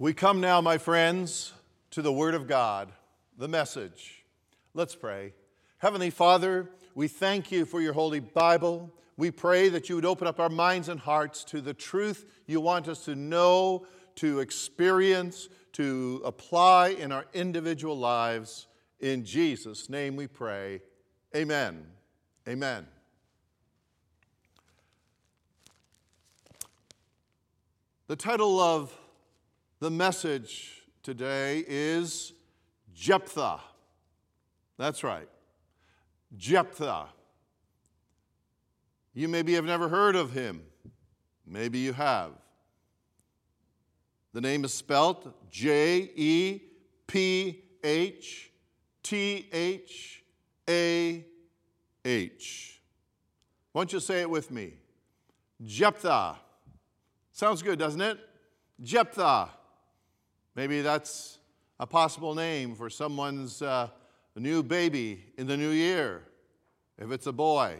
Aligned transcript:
We 0.00 0.14
come 0.14 0.40
now, 0.40 0.60
my 0.60 0.78
friends, 0.78 1.52
to 1.90 2.02
the 2.02 2.12
Word 2.12 2.36
of 2.36 2.46
God, 2.46 2.92
the 3.36 3.48
message. 3.48 4.24
Let's 4.72 4.94
pray. 4.94 5.34
Heavenly 5.78 6.10
Father, 6.10 6.70
we 6.94 7.08
thank 7.08 7.50
you 7.50 7.64
for 7.64 7.80
your 7.80 7.94
Holy 7.94 8.20
Bible. 8.20 8.94
We 9.16 9.32
pray 9.32 9.68
that 9.70 9.88
you 9.88 9.96
would 9.96 10.04
open 10.04 10.28
up 10.28 10.38
our 10.38 10.50
minds 10.50 10.88
and 10.88 11.00
hearts 11.00 11.42
to 11.46 11.60
the 11.60 11.74
truth 11.74 12.26
you 12.46 12.60
want 12.60 12.86
us 12.86 13.06
to 13.06 13.16
know, 13.16 13.86
to 14.14 14.38
experience, 14.38 15.48
to 15.72 16.22
apply 16.24 16.90
in 16.90 17.10
our 17.10 17.24
individual 17.34 17.98
lives. 17.98 18.68
In 19.00 19.24
Jesus' 19.24 19.90
name 19.90 20.14
we 20.14 20.28
pray. 20.28 20.80
Amen. 21.34 21.84
Amen. 22.46 22.86
The 28.06 28.14
title 28.14 28.60
of 28.60 28.96
the 29.80 29.90
message 29.90 30.82
today 31.02 31.64
is 31.66 32.32
Jephthah. 32.94 33.60
That's 34.76 35.04
right, 35.04 35.28
Jephthah. 36.36 37.06
You 39.14 39.28
maybe 39.28 39.54
have 39.54 39.64
never 39.64 39.88
heard 39.88 40.16
of 40.16 40.32
him. 40.32 40.62
Maybe 41.46 41.78
you 41.78 41.92
have. 41.92 42.32
The 44.32 44.40
name 44.40 44.64
is 44.64 44.74
spelt 44.74 45.50
J 45.50 46.10
E 46.14 46.60
P 47.06 47.64
H 47.82 48.50
T 49.02 49.48
H 49.52 50.22
A 50.68 51.24
H. 52.04 52.80
Why 53.72 53.80
don't 53.80 53.92
you 53.92 54.00
say 54.00 54.20
it 54.20 54.30
with 54.30 54.50
me? 54.50 54.74
Jephthah. 55.64 56.36
Sounds 57.32 57.62
good, 57.62 57.78
doesn't 57.78 58.00
it? 58.00 58.18
Jephthah. 58.80 59.50
Maybe 60.58 60.80
that's 60.80 61.38
a 61.78 61.86
possible 61.86 62.34
name 62.34 62.74
for 62.74 62.90
someone's 62.90 63.62
uh, 63.62 63.90
new 64.34 64.64
baby 64.64 65.22
in 65.36 65.46
the 65.46 65.56
new 65.56 65.70
year, 65.70 66.24
if 66.98 67.12
it's 67.12 67.28
a 67.28 67.32
boy. 67.32 67.76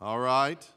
All 0.00 0.18
right? 0.18 0.68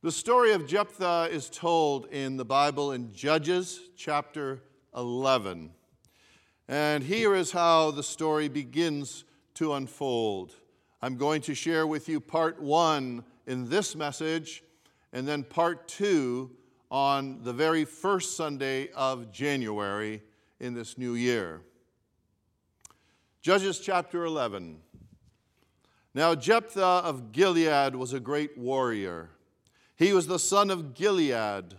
The 0.00 0.10
story 0.10 0.52
of 0.52 0.66
Jephthah 0.66 1.28
is 1.30 1.50
told 1.50 2.06
in 2.06 2.38
the 2.38 2.44
Bible 2.46 2.92
in 2.92 3.12
Judges 3.12 3.80
chapter 3.98 4.62
11. 4.96 5.72
And 6.66 7.04
here 7.04 7.34
is 7.34 7.52
how 7.52 7.90
the 7.90 8.02
story 8.02 8.48
begins 8.48 9.24
to 9.56 9.74
unfold. 9.74 10.54
I'm 11.02 11.18
going 11.18 11.42
to 11.42 11.54
share 11.54 11.86
with 11.86 12.08
you 12.08 12.18
part 12.18 12.62
one 12.62 13.22
in 13.46 13.68
this 13.68 13.94
message, 13.94 14.62
and 15.12 15.28
then 15.28 15.44
part 15.44 15.86
two 15.86 16.50
on 16.94 17.42
the 17.42 17.52
very 17.52 17.84
first 17.84 18.36
Sunday 18.36 18.88
of 18.92 19.32
January 19.32 20.22
in 20.60 20.74
this 20.74 20.96
new 20.96 21.14
year. 21.14 21.60
Judges 23.42 23.80
chapter 23.80 24.24
11. 24.24 24.76
Now, 26.14 26.36
Jephthah 26.36 27.02
of 27.02 27.32
Gilead 27.32 27.96
was 27.96 28.12
a 28.12 28.20
great 28.20 28.56
warrior. 28.56 29.30
He 29.96 30.12
was 30.12 30.28
the 30.28 30.38
son 30.38 30.70
of 30.70 30.94
Gilead, 30.94 31.74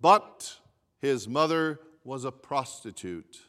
but 0.00 0.58
his 1.00 1.26
mother 1.26 1.80
was 2.04 2.24
a 2.24 2.30
prostitute. 2.30 3.40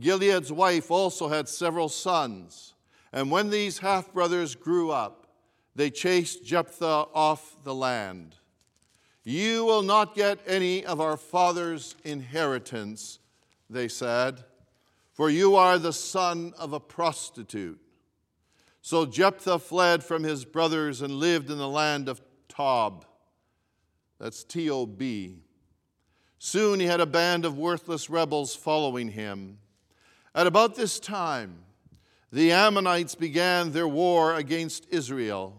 Gilead's 0.00 0.50
wife 0.50 0.90
also 0.90 1.28
had 1.28 1.48
several 1.48 1.88
sons, 1.88 2.74
and 3.12 3.30
when 3.30 3.50
these 3.50 3.78
half 3.78 4.12
brothers 4.12 4.56
grew 4.56 4.90
up, 4.90 5.28
they 5.76 5.90
chased 5.90 6.44
Jephthah 6.44 7.06
off 7.14 7.56
the 7.62 7.72
land. 7.72 8.34
You 9.24 9.64
will 9.64 9.82
not 9.82 10.14
get 10.14 10.38
any 10.46 10.84
of 10.84 11.00
our 11.00 11.16
father's 11.16 11.96
inheritance, 12.04 13.18
they 13.70 13.88
said, 13.88 14.44
for 15.14 15.30
you 15.30 15.56
are 15.56 15.78
the 15.78 15.92
son 15.94 16.52
of 16.58 16.74
a 16.74 16.80
prostitute. 16.80 17.80
So 18.82 19.06
Jephthah 19.06 19.60
fled 19.60 20.04
from 20.04 20.24
his 20.24 20.44
brothers 20.44 21.00
and 21.00 21.14
lived 21.14 21.50
in 21.50 21.56
the 21.56 21.68
land 21.68 22.08
of 22.08 22.20
Tob. 22.48 23.06
That's 24.20 24.44
T 24.44 24.68
O 24.68 24.84
B. 24.84 25.38
Soon 26.38 26.80
he 26.80 26.86
had 26.86 27.00
a 27.00 27.06
band 27.06 27.46
of 27.46 27.56
worthless 27.56 28.10
rebels 28.10 28.54
following 28.54 29.08
him. 29.08 29.56
At 30.34 30.46
about 30.46 30.74
this 30.74 31.00
time, 31.00 31.60
the 32.30 32.52
Ammonites 32.52 33.14
began 33.14 33.72
their 33.72 33.88
war 33.88 34.34
against 34.34 34.86
Israel. 34.90 35.56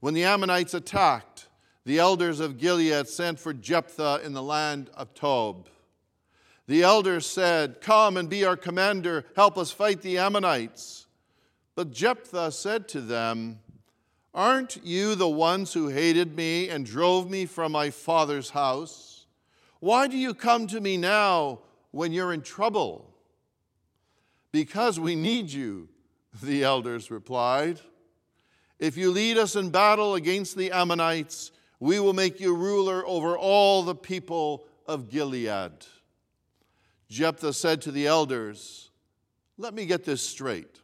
When 0.00 0.14
the 0.14 0.24
Ammonites 0.24 0.74
attacked, 0.74 1.27
the 1.88 1.98
elders 1.98 2.38
of 2.38 2.58
Gilead 2.58 3.08
sent 3.08 3.40
for 3.40 3.54
Jephthah 3.54 4.20
in 4.22 4.34
the 4.34 4.42
land 4.42 4.90
of 4.92 5.14
Tob. 5.14 5.68
The 6.66 6.82
elders 6.82 7.24
said, 7.24 7.80
Come 7.80 8.18
and 8.18 8.28
be 8.28 8.44
our 8.44 8.58
commander, 8.58 9.24
help 9.34 9.56
us 9.56 9.70
fight 9.70 10.02
the 10.02 10.18
Ammonites. 10.18 11.06
But 11.74 11.90
Jephthah 11.90 12.52
said 12.52 12.88
to 12.88 13.00
them, 13.00 13.60
Aren't 14.34 14.84
you 14.84 15.14
the 15.14 15.30
ones 15.30 15.72
who 15.72 15.88
hated 15.88 16.36
me 16.36 16.68
and 16.68 16.84
drove 16.84 17.30
me 17.30 17.46
from 17.46 17.72
my 17.72 17.88
father's 17.88 18.50
house? 18.50 19.24
Why 19.80 20.08
do 20.08 20.18
you 20.18 20.34
come 20.34 20.66
to 20.66 20.82
me 20.82 20.98
now 20.98 21.60
when 21.92 22.12
you're 22.12 22.34
in 22.34 22.42
trouble? 22.42 23.10
Because 24.52 25.00
we 25.00 25.16
need 25.16 25.50
you, 25.50 25.88
the 26.42 26.64
elders 26.64 27.10
replied. 27.10 27.80
If 28.78 28.98
you 28.98 29.10
lead 29.10 29.38
us 29.38 29.56
in 29.56 29.70
battle 29.70 30.16
against 30.16 30.54
the 30.54 30.70
Ammonites, 30.70 31.50
we 31.80 32.00
will 32.00 32.12
make 32.12 32.40
you 32.40 32.54
ruler 32.54 33.06
over 33.06 33.36
all 33.38 33.82
the 33.82 33.94
people 33.94 34.66
of 34.86 35.08
Gilead. 35.08 35.72
Jephthah 37.08 37.52
said 37.52 37.82
to 37.82 37.92
the 37.92 38.06
elders, 38.06 38.90
Let 39.56 39.74
me 39.74 39.86
get 39.86 40.04
this 40.04 40.22
straight. 40.22 40.80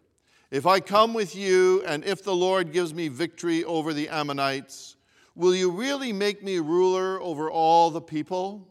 If 0.50 0.66
I 0.66 0.80
come 0.80 1.14
with 1.14 1.34
you, 1.34 1.82
and 1.84 2.04
if 2.04 2.22
the 2.22 2.34
Lord 2.34 2.72
gives 2.72 2.94
me 2.94 3.08
victory 3.08 3.64
over 3.64 3.92
the 3.92 4.08
Ammonites, 4.08 4.96
will 5.34 5.54
you 5.54 5.70
really 5.70 6.12
make 6.12 6.42
me 6.44 6.58
ruler 6.58 7.20
over 7.20 7.50
all 7.50 7.90
the 7.90 8.00
people? 8.00 8.68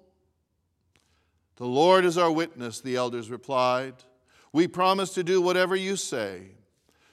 The 1.58 1.66
Lord 1.66 2.06
is 2.06 2.18
our 2.18 2.32
witness, 2.32 2.80
the 2.80 2.96
elders 2.96 3.30
replied. 3.30 3.96
We 4.54 4.68
promise 4.68 5.14
to 5.16 5.24
do 5.24 5.42
whatever 5.42 5.76
you 5.76 5.96
say. 5.96 6.52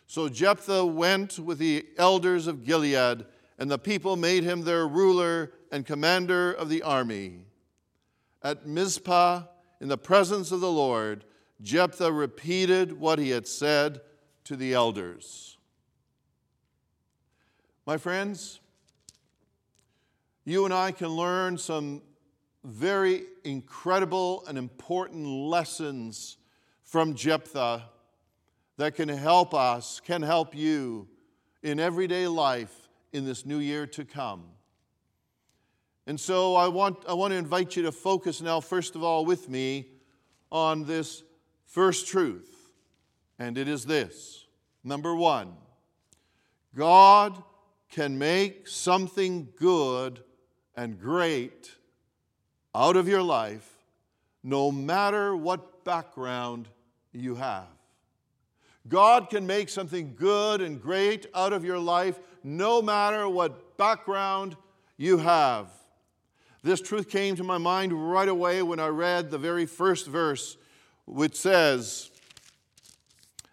So 0.07 0.29
Jephthah 0.29 0.87
went 0.87 1.39
with 1.39 1.59
the 1.59 1.87
elders 1.97 2.47
of 2.47 2.65
Gilead 2.65 3.27
and 3.61 3.71
the 3.71 3.79
people 3.79 4.17
made 4.17 4.43
him 4.43 4.63
their 4.63 4.89
ruler 4.89 5.53
and 5.71 5.85
commander 5.85 6.51
of 6.51 6.71
the 6.71 6.83
army. 6.83 7.45
At 8.43 8.67
Mizpah, 8.67 9.43
in 9.83 9.89
the 9.89 9.99
presence 9.99 10.51
of 10.51 10.63
the 10.63 10.71
Lord, 10.71 11.25
Jephthah 11.61 12.11
repeated 12.11 12.99
what 12.99 13.19
he 13.19 13.29
had 13.29 13.47
said 13.47 14.01
to 14.45 14.57
the 14.57 14.73
elders. 14.73 15.59
My 17.85 17.99
friends, 17.99 18.61
you 20.47 20.65
and 20.65 20.73
I 20.73 20.91
can 20.91 21.09
learn 21.09 21.59
some 21.59 22.01
very 22.65 23.25
incredible 23.45 24.43
and 24.49 24.57
important 24.57 25.27
lessons 25.27 26.39
from 26.83 27.15
Jephthah 27.15 27.85
that 28.79 28.95
can 28.95 29.11
help 29.11 29.53
us, 29.53 30.01
can 30.01 30.23
help 30.23 30.55
you 30.55 31.09
in 31.63 31.79
everyday 31.79 32.27
life 32.27 32.80
in 33.13 33.25
this 33.25 33.45
new 33.45 33.59
year 33.59 33.87
to 33.87 34.05
come. 34.05 34.45
And 36.07 36.19
so 36.19 36.57
I 36.57 36.69
want, 36.69 36.99
I 37.09 37.15
want 37.15 37.33
to 37.33 37.37
invite 37.37 37.77
you 37.77 37.83
to 37.85 37.93
focus 37.93 38.41
now, 38.41 38.61
first 38.61 38.97
of 38.97 39.03
all, 39.03 39.25
with 39.25 39.49
me 39.49 39.89
on 40.51 40.85
this 40.85 41.23
first 41.67 42.09
truth. 42.09 42.71
And 43.39 43.57
it 43.57 43.69
is 43.69 43.87
this 43.87 44.47
number 44.83 45.15
one, 45.15 45.53
God 46.75 47.43
can 47.91 48.19
make 48.19 48.69
something 48.69 49.49
good 49.57 50.23
and 50.77 50.99
great 50.99 51.71
out 52.75 52.97
of 52.97 53.09
your 53.09 53.23
life 53.23 53.69
no 54.43 54.73
matter 54.73 55.37
what 55.37 55.85
background 55.85 56.69
you 57.13 57.35
have. 57.35 57.67
God 58.89 59.31
can 59.31 59.47
make 59.47 59.69
something 59.69 60.15
good 60.17 60.61
and 60.61 60.81
great 60.81 61.27
out 61.35 61.53
of 61.53 61.65
your 61.65 61.79
life 61.79 62.19
no 62.43 62.81
matter 62.81 63.29
what 63.29 63.77
background 63.77 64.57
you 64.97 65.19
have. 65.19 65.69
This 66.63 66.81
truth 66.81 67.09
came 67.09 67.37
to 67.37 67.45
my 67.45 67.59
mind 67.59 67.93
right 67.93 68.29
away 68.29 68.63
when 68.63 68.81
I 68.81 68.89
read 68.89 69.31
the 69.31 69.39
very 69.39 69.67
first 69.67 70.07
verse, 70.07 70.57
which 71.07 71.37
says, 71.37 72.11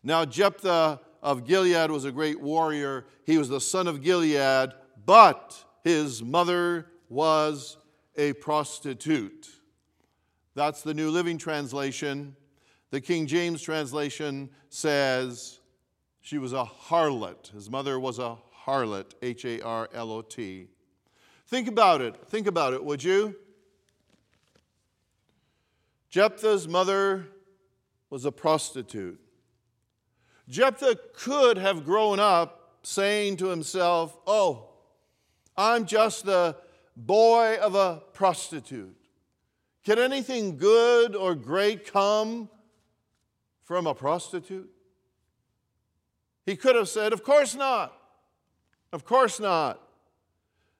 Now 0.03 0.25
Jephthah 0.25 0.99
of 1.23 1.45
Gilead 1.45 1.89
was 1.89 2.05
a 2.05 2.11
great 2.11 2.39
warrior. 2.41 3.05
He 3.25 3.37
was 3.37 3.49
the 3.49 3.61
son 3.61 3.87
of 3.87 4.01
Gilead, 4.01 4.71
but 5.05 5.63
his 5.83 6.21
mother 6.21 6.87
was 7.09 7.77
a 8.17 8.33
prostitute. 8.33 9.47
That's 10.55 10.81
the 10.81 10.93
New 10.93 11.11
Living 11.11 11.37
Translation. 11.37 12.35
The 12.89 13.01
King 13.01 13.27
James 13.27 13.61
translation 13.61 14.49
says 14.69 15.59
she 16.21 16.37
was 16.37 16.53
a 16.53 16.63
harlot. 16.63 17.51
His 17.51 17.69
mother 17.69 17.99
was 17.99 18.19
a 18.19 18.37
harlot, 18.65 19.13
H 19.21 19.45
A 19.45 19.61
R 19.61 19.89
L 19.93 20.11
O 20.11 20.21
T. 20.21 20.67
Think 21.47 21.67
about 21.67 22.01
it. 22.01 22.15
Think 22.27 22.47
about 22.47 22.73
it, 22.73 22.83
would 22.83 23.03
you? 23.03 23.35
Jephthah's 26.09 26.67
mother 26.67 27.27
was 28.09 28.25
a 28.25 28.31
prostitute. 28.31 29.19
Jephthah 30.47 30.97
could 31.13 31.57
have 31.57 31.83
grown 31.83 32.19
up 32.19 32.77
saying 32.83 33.37
to 33.37 33.47
himself, 33.47 34.17
Oh, 34.25 34.69
I'm 35.57 35.85
just 35.85 36.25
the 36.25 36.55
boy 36.95 37.57
of 37.61 37.75
a 37.75 38.01
prostitute. 38.13 38.95
Can 39.83 39.99
anything 39.99 40.57
good 40.57 41.15
or 41.15 41.35
great 41.35 41.91
come 41.91 42.49
from 43.67 43.85
a 43.85 43.93
prostitute? 43.93 44.69
He 46.45 46.55
could 46.55 46.77
have 46.77 46.87
said, 46.87 47.11
Of 47.11 47.21
course 47.21 47.53
not. 47.53 47.93
Of 48.93 49.03
course 49.03 49.41
not. 49.41 49.81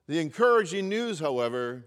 The 0.08 0.20
encouraging 0.20 0.88
news, 0.88 1.20
however, 1.20 1.84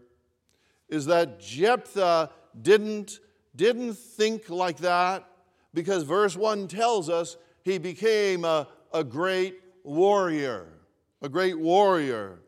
is 0.91 1.07
that 1.07 1.41
Jephthah 1.41 2.31
didn't, 2.61 3.21
didn't 3.57 3.95
think 3.95 4.51
like 4.51 4.77
that 4.79 5.27
because 5.73 6.03
verse 6.03 6.37
1 6.37 6.69
tells 6.69 7.09
us 7.09 7.39
he 7.63 7.79
became 7.79 8.45
a, 8.45 8.69
a 8.93 9.03
great 9.03 9.59
warrior. 9.83 10.67
A 11.23 11.31
great 11.31 11.59
warrior. 11.59 12.41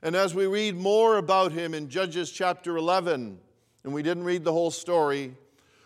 And 0.00 0.14
as 0.14 0.32
we 0.32 0.46
read 0.46 0.76
more 0.76 1.16
about 1.16 1.50
him 1.50 1.74
in 1.74 1.88
Judges 1.88 2.30
chapter 2.30 2.76
11, 2.76 3.40
and 3.82 3.92
we 3.92 4.04
didn't 4.04 4.24
read 4.24 4.44
the 4.44 4.52
whole 4.52 4.70
story, 4.70 5.34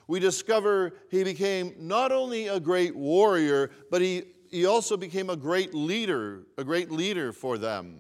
we 0.06 0.20
discover 0.20 0.94
he 1.10 1.24
became 1.24 1.74
not 1.78 2.12
only 2.12 2.48
a 2.48 2.60
great 2.60 2.94
warrior, 2.94 3.70
but 3.90 4.02
he, 4.02 4.24
he 4.50 4.66
also 4.66 4.96
became 4.96 5.30
a 5.30 5.36
great 5.36 5.74
leader, 5.74 6.42
a 6.58 6.64
great 6.64 6.90
leader 6.90 7.32
for 7.32 7.58
them. 7.58 7.98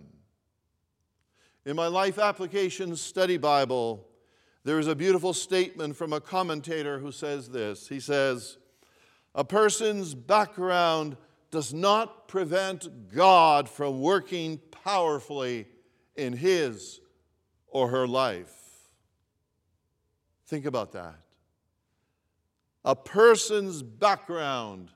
In 1.64 1.76
my 1.76 1.86
Life 1.86 2.18
Application 2.18 2.94
Study 2.94 3.38
Bible, 3.38 4.06
there 4.64 4.78
is 4.78 4.86
a 4.86 4.94
beautiful 4.94 5.32
statement 5.32 5.96
from 5.96 6.12
a 6.12 6.20
commentator 6.20 6.98
who 6.98 7.10
says 7.10 7.48
this. 7.48 7.88
He 7.88 8.00
says, 8.00 8.58
A 9.34 9.44
person's 9.44 10.14
background 10.14 11.16
does 11.50 11.72
not 11.72 12.28
prevent 12.28 13.14
God 13.14 13.68
from 13.68 14.00
working 14.00 14.60
powerfully 14.82 15.66
in 16.16 16.32
his 16.34 17.00
or 17.66 17.88
her 17.88 18.06
life. 18.06 18.52
Think 20.46 20.66
about 20.66 20.92
that. 20.92 21.23
A 22.84 22.94
person's 22.94 23.82
background 23.82 24.90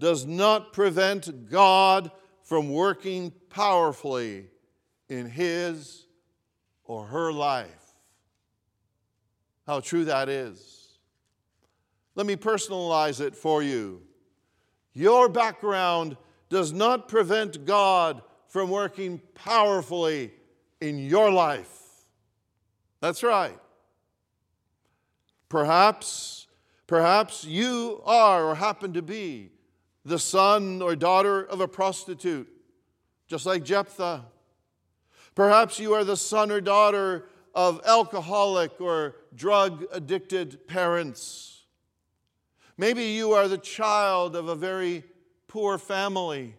does 0.00 0.26
not 0.26 0.72
prevent 0.72 1.48
God 1.48 2.10
from 2.42 2.70
working 2.70 3.32
powerfully 3.50 4.48
in 5.08 5.26
his 5.26 6.06
or 6.84 7.06
her 7.06 7.32
life. 7.32 7.68
How 9.66 9.80
true 9.80 10.04
that 10.06 10.28
is. 10.28 10.98
Let 12.14 12.26
me 12.26 12.36
personalize 12.36 13.20
it 13.20 13.36
for 13.36 13.62
you. 13.62 14.02
Your 14.92 15.28
background 15.28 16.16
does 16.48 16.72
not 16.72 17.08
prevent 17.08 17.64
God 17.64 18.22
from 18.48 18.68
working 18.68 19.20
powerfully 19.34 20.32
in 20.80 20.98
your 20.98 21.30
life. 21.30 21.78
That's 23.00 23.22
right. 23.22 23.58
Perhaps, 25.48 26.46
perhaps 26.92 27.42
you 27.42 28.02
are 28.04 28.44
or 28.44 28.54
happen 28.54 28.92
to 28.92 29.00
be 29.00 29.50
the 30.04 30.18
son 30.18 30.82
or 30.82 30.94
daughter 30.94 31.42
of 31.42 31.58
a 31.58 31.66
prostitute, 31.66 32.46
just 33.26 33.46
like 33.46 33.64
Jephthah. 33.64 34.26
Perhaps 35.34 35.78
you 35.78 35.94
are 35.94 36.04
the 36.04 36.18
son 36.18 36.50
or 36.50 36.60
daughter 36.60 37.30
of 37.54 37.80
alcoholic 37.86 38.78
or 38.78 39.16
drug 39.34 39.86
addicted 39.90 40.68
parents. 40.68 41.62
Maybe 42.76 43.04
you 43.04 43.32
are 43.32 43.48
the 43.48 43.56
child 43.56 44.36
of 44.36 44.48
a 44.48 44.54
very 44.54 45.02
poor 45.48 45.78
family. 45.78 46.56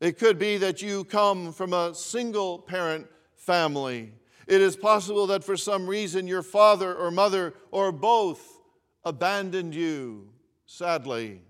It 0.00 0.16
could 0.16 0.38
be 0.38 0.58
that 0.58 0.80
you 0.80 1.02
come 1.02 1.52
from 1.52 1.72
a 1.72 1.92
single 1.92 2.60
parent 2.60 3.08
family. 3.34 4.12
It 4.48 4.62
is 4.62 4.76
possible 4.76 5.26
that 5.26 5.44
for 5.44 5.58
some 5.58 5.86
reason 5.86 6.26
your 6.26 6.42
father 6.42 6.94
or 6.94 7.10
mother 7.10 7.52
or 7.70 7.92
both 7.92 8.60
abandoned 9.04 9.74
you, 9.74 10.30
sadly. 10.64 11.42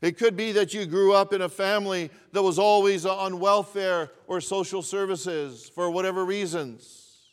It 0.00 0.18
could 0.18 0.36
be 0.36 0.50
that 0.52 0.74
you 0.74 0.84
grew 0.84 1.14
up 1.14 1.32
in 1.32 1.42
a 1.42 1.48
family 1.48 2.10
that 2.32 2.42
was 2.42 2.58
always 2.58 3.06
on 3.06 3.38
welfare 3.38 4.10
or 4.26 4.40
social 4.40 4.82
services 4.82 5.70
for 5.72 5.90
whatever 5.92 6.24
reasons. 6.24 7.28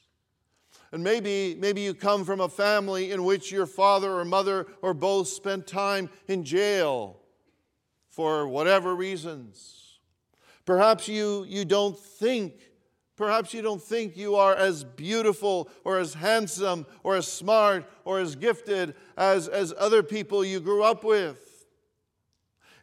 And 0.91 1.03
maybe, 1.03 1.55
maybe 1.59 1.81
you 1.81 1.95
come 1.95 2.23
from 2.23 2.39
a 2.39 2.49
family 2.49 3.11
in 3.11 3.23
which 3.23 3.51
your 3.51 3.65
father 3.65 4.11
or 4.11 4.23
mother 4.23 4.67
or 4.83 4.93
both 4.93 5.27
spent 5.29 5.65
time 5.65 6.11
in 6.27 6.43
jail 6.43 7.19
for 8.09 8.47
whatever 8.47 8.95
reasons. 8.95 9.99
Perhaps 10.63 11.07
you, 11.07 11.45
you 11.47 11.65
don't 11.65 11.97
think, 11.97 12.53
perhaps 13.19 13.53
you 13.53 13.61
don't 13.61 13.83
think 13.83 14.15
you 14.15 14.37
are 14.37 14.55
as 14.55 14.85
beautiful 14.85 15.69
or 15.83 15.99
as 15.99 16.13
handsome 16.13 16.85
or 17.03 17.17
as 17.17 17.27
smart 17.27 17.83
or 18.05 18.17
as 18.21 18.33
gifted 18.37 18.95
as, 19.17 19.49
as 19.49 19.73
other 19.77 20.01
people 20.01 20.45
you 20.45 20.61
grew 20.61 20.83
up 20.83 21.03
with. 21.03 21.65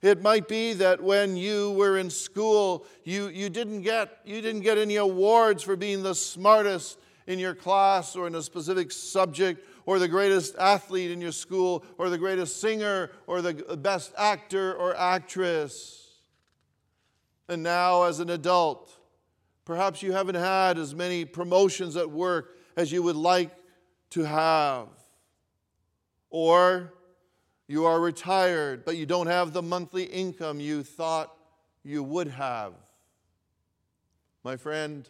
It 0.03 0.21
might 0.21 0.47
be 0.47 0.75
that 0.75 1.03
when 1.03 1.39
you 1.39 1.71
were 1.71 1.97
in 1.97 2.11
school, 2.11 2.85
you, 3.03 3.29
you, 3.29 3.49
didn't 3.49 3.81
get, 3.81 4.19
you 4.27 4.43
didn't 4.43 4.61
get 4.61 4.77
any 4.77 4.97
awards 4.97 5.63
for 5.63 5.75
being 5.75 6.03
the 6.03 6.15
smartest 6.15 6.99
in 7.27 7.39
your 7.39 7.55
class 7.55 8.15
or 8.15 8.27
in 8.27 8.35
a 8.35 8.43
specific 8.43 8.93
subject 8.93 9.67
or 9.87 9.99
the 9.99 10.07
greatest 10.07 10.55
athlete 10.57 11.11
in 11.11 11.21
your 11.23 11.33
school 11.33 11.83
or 11.97 12.11
the 12.11 12.19
greatest 12.19 12.61
singer 12.61 13.11
or 13.27 13.41
the 13.41 13.55
best 13.79 14.13
actor 14.19 14.75
or 14.75 14.95
actress. 14.99 16.21
And 17.49 17.63
now, 17.63 18.03
as 18.03 18.21
an 18.21 18.29
adult, 18.29 18.96
perhaps 19.67 20.01
you 20.03 20.13
haven't 20.13 20.37
had 20.37 20.79
as 20.79 20.95
many 20.95 21.27
promotions 21.27 21.97
at 21.97 22.11
work 22.11 22.57
as 22.77 22.91
you 22.91 23.03
would 23.03 23.17
like 23.17 23.51
to 24.11 24.23
have. 24.23 24.89
Or 26.31 26.95
you 27.67 27.85
are 27.85 28.01
retired, 28.01 28.85
but 28.85 28.97
you 28.97 29.05
don't 29.05 29.27
have 29.27 29.53
the 29.53 29.63
monthly 29.63 30.05
income 30.05 30.61
you 30.61 30.83
thought 30.83 31.37
you 31.83 32.03
would 32.03 32.29
have. 32.29 32.73
My 34.45 34.57
friend, 34.57 35.09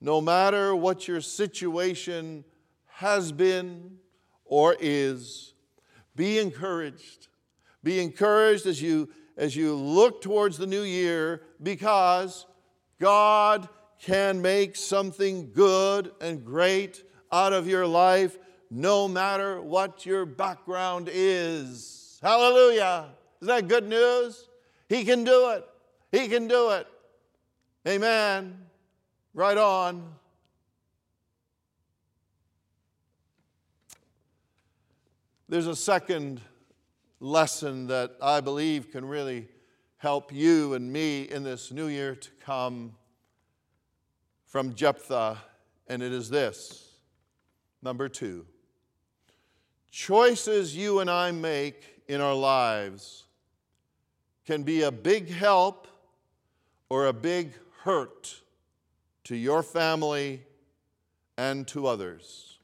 no 0.00 0.20
matter 0.20 0.74
what 0.74 1.06
your 1.06 1.20
situation 1.20 2.44
has 2.86 3.30
been 3.30 3.98
or 4.44 4.76
is, 4.80 5.54
be 6.16 6.38
encouraged. 6.38 7.28
Be 7.84 8.00
encouraged 8.00 8.66
as 8.66 8.82
you 8.82 9.08
as 9.36 9.54
you 9.54 9.74
look 9.74 10.22
towards 10.22 10.56
the 10.56 10.66
new 10.66 10.82
year 10.82 11.42
because 11.62 12.46
God 13.00 13.68
can 14.00 14.42
make 14.42 14.76
something 14.76 15.52
good 15.52 16.12
and 16.20 16.44
great 16.44 17.02
out 17.32 17.52
of 17.52 17.66
your 17.66 17.86
life 17.86 18.38
no 18.70 19.08
matter 19.08 19.60
what 19.60 20.06
your 20.06 20.26
background 20.26 21.08
is. 21.12 22.18
Hallelujah. 22.22 23.06
Is 23.40 23.48
that 23.48 23.68
good 23.68 23.88
news? 23.88 24.48
He 24.88 25.04
can 25.04 25.24
do 25.24 25.50
it. 25.50 25.64
He 26.12 26.28
can 26.28 26.48
do 26.48 26.70
it. 26.70 26.86
Amen. 27.86 28.58
Right 29.34 29.58
on. 29.58 30.14
There's 35.48 35.66
a 35.66 35.76
second 35.76 36.40
lesson 37.20 37.86
that 37.86 38.16
I 38.20 38.40
believe 38.40 38.90
can 38.90 39.04
really 39.04 39.48
help 39.98 40.32
you 40.32 40.74
and 40.74 40.92
me 40.92 41.22
in 41.22 41.42
this 41.42 41.72
new 41.72 41.86
year 41.86 42.14
to 42.14 42.30
come 42.44 42.94
from 44.44 44.74
Jephthah, 44.74 45.38
and 45.88 46.02
it 46.02 46.12
is 46.12 46.30
this. 46.30 46.88
Number 47.82 48.08
two, 48.08 48.46
choices 49.90 50.76
you 50.76 51.00
and 51.00 51.10
I 51.10 51.30
make 51.30 52.02
in 52.08 52.20
our 52.20 52.34
lives 52.34 53.24
can 54.46 54.62
be 54.62 54.82
a 54.82 54.92
big 54.92 55.28
help 55.30 55.88
or 56.88 57.06
a 57.06 57.12
big 57.12 57.52
hurt 57.82 58.40
to 59.24 59.36
your 59.36 59.62
family 59.62 60.42
and 61.36 61.66
to 61.68 61.86
others. 61.86 62.58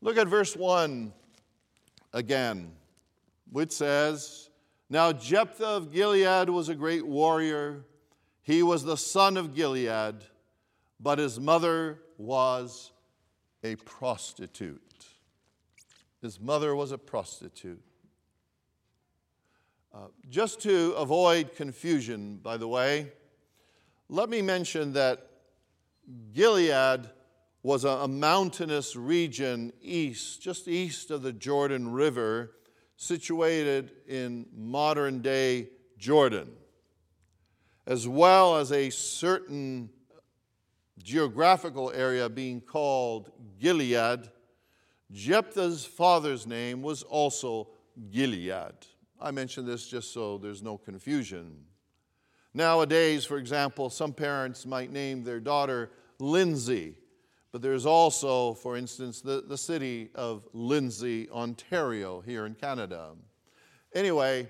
Look 0.00 0.18
at 0.18 0.28
verse 0.28 0.54
1 0.54 1.12
again 2.12 2.72
which 3.54 3.70
says, 3.70 4.50
Now 4.90 5.12
Jephthah 5.12 5.66
of 5.66 5.92
Gilead 5.92 6.50
was 6.50 6.68
a 6.68 6.74
great 6.74 7.06
warrior. 7.06 7.84
He 8.42 8.62
was 8.62 8.84
the 8.84 8.96
son 8.96 9.36
of 9.36 9.54
Gilead, 9.54 10.16
but 11.00 11.18
his 11.18 11.40
mother 11.40 12.00
was 12.18 12.92
a 13.62 13.76
prostitute. 13.76 14.80
His 16.20 16.40
mother 16.40 16.74
was 16.74 16.92
a 16.92 16.98
prostitute. 16.98 17.82
Uh, 19.92 20.08
just 20.28 20.60
to 20.60 20.92
avoid 20.92 21.54
confusion, 21.54 22.36
by 22.42 22.56
the 22.56 22.68
way, 22.68 23.12
let 24.08 24.28
me 24.28 24.42
mention 24.42 24.92
that 24.94 25.28
Gilead 26.32 27.08
was 27.62 27.84
a, 27.84 27.88
a 27.88 28.08
mountainous 28.08 28.96
region 28.96 29.72
east, 29.80 30.42
just 30.42 30.68
east 30.68 31.10
of 31.10 31.22
the 31.22 31.32
Jordan 31.32 31.92
River, 31.92 32.52
situated 32.96 33.92
in 34.06 34.46
modern 34.54 35.20
day 35.20 35.68
Jordan, 35.98 36.50
as 37.86 38.06
well 38.08 38.56
as 38.56 38.72
a 38.72 38.90
certain 38.90 39.90
geographical 41.02 41.92
area 41.92 42.28
being 42.28 42.60
called 42.60 43.30
Gilead. 43.58 44.30
Jephthah's 45.12 45.84
father's 45.84 46.46
name 46.46 46.82
was 46.82 47.02
also 47.02 47.68
Gilead. 48.10 48.74
I 49.20 49.30
mention 49.30 49.66
this 49.66 49.86
just 49.86 50.12
so 50.12 50.38
there's 50.38 50.62
no 50.62 50.76
confusion. 50.76 51.64
Nowadays, 52.52 53.24
for 53.24 53.38
example, 53.38 53.90
some 53.90 54.12
parents 54.12 54.64
might 54.64 54.92
name 54.92 55.24
their 55.24 55.40
daughter 55.40 55.90
Lindsay, 56.18 56.96
but 57.54 57.62
there's 57.62 57.86
also, 57.86 58.52
for 58.52 58.76
instance, 58.76 59.20
the, 59.20 59.44
the 59.46 59.56
city 59.56 60.10
of 60.16 60.42
Lindsay, 60.52 61.30
Ontario, 61.30 62.20
here 62.20 62.46
in 62.46 62.56
Canada. 62.56 63.10
Anyway, 63.94 64.48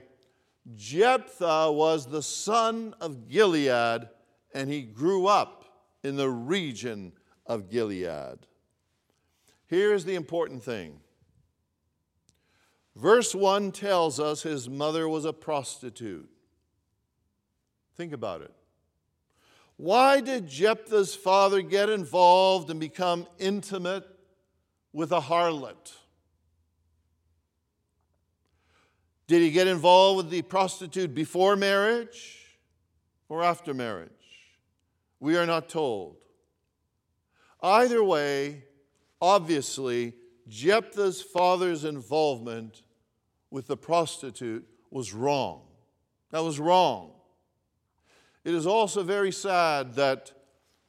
Jephthah 0.75 1.71
was 1.71 2.07
the 2.07 2.23
son 2.23 2.95
of 3.03 3.29
Gilead, 3.29 4.09
and 4.55 4.71
he 4.71 4.81
grew 4.81 5.27
up 5.27 5.85
in 6.03 6.17
the 6.17 6.31
region 6.31 7.13
of 7.45 7.69
Gilead. 7.69 8.39
Here's 9.67 10.07
the 10.07 10.15
important 10.15 10.65
thing 10.65 10.99
verse 12.97 13.35
1 13.35 13.73
tells 13.73 14.19
us 14.19 14.43
his 14.43 14.67
mother 14.67 15.07
was 15.11 15.27
a 15.27 15.33
prostitute. 15.35 16.31
Think 17.99 18.15
about 18.15 18.41
it. 18.41 18.55
Why 19.77 20.21
did 20.21 20.49
Jephthah's 20.49 21.15
father 21.15 21.61
get 21.61 21.89
involved 21.89 22.71
and 22.71 22.79
become 22.79 23.27
intimate 23.39 24.05
with 24.93 25.11
a 25.11 25.21
harlot? 25.21 25.93
Did 29.27 29.43
he 29.43 29.51
get 29.51 29.67
involved 29.67 30.19
with 30.19 30.31
the 30.31 30.43
prostitute 30.43 31.15
before 31.15 31.57
marriage 31.57 32.57
or 33.29 33.43
after 33.43 33.75
marriage? 33.75 34.11
We 35.19 35.37
are 35.37 35.47
not 35.47 35.69
told. 35.69 36.19
Either 37.63 38.05
way, 38.05 38.65
obviously, 39.21 40.13
Jephthah's 40.47 41.23
father's 41.23 41.85
involvement 41.85 42.83
with 43.51 43.67
the 43.67 43.77
prostitute 43.77 44.69
was 44.91 45.15
wrong. 45.15 45.63
That 46.31 46.45
was 46.45 46.61
wrong. 46.61 47.14
It 48.45 48.55
is 48.55 48.67
also 48.67 49.03
very 49.03 49.33
sad 49.33 49.95
that 49.95 50.33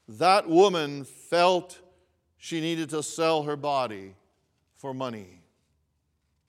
that 0.08 0.50
woman 0.50 1.06
felt 1.06 1.80
she 2.38 2.62
needed 2.62 2.90
to 2.90 3.02
sell 3.02 3.44
her 3.44 3.56
body 3.56 4.14
for 4.76 4.94
money. 4.94 5.42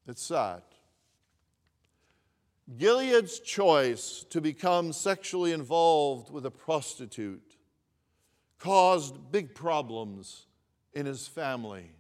It's 0.06 0.22
sad. 0.22 0.62
Gilead's 2.76 3.38
choice 3.38 4.26
to 4.30 4.40
become 4.40 4.92
sexually 4.92 5.52
involved 5.52 6.30
with 6.30 6.44
a 6.44 6.50
prostitute 6.50 7.56
caused 8.58 9.30
big 9.30 9.54
problems 9.54 10.46
in 10.92 11.06
his 11.06 11.28
family 11.28 11.90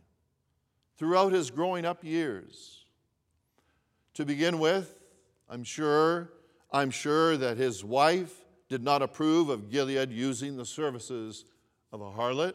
throughout 0.98 1.32
his 1.32 1.50
growing 1.50 1.84
up 1.84 2.02
years. 2.02 2.84
To 4.14 4.24
begin 4.24 4.58
with, 4.58 4.98
I'm 5.48 5.62
sure, 5.62 6.32
I'm 6.72 6.90
sure 6.90 7.36
that 7.36 7.58
his 7.58 7.84
wife 7.84 8.34
did 8.68 8.82
not 8.82 9.02
approve 9.02 9.48
of 9.48 9.70
Gilead 9.70 10.10
using 10.10 10.56
the 10.56 10.66
services 10.66 11.44
of 11.92 12.00
a 12.00 12.10
harlot. 12.10 12.54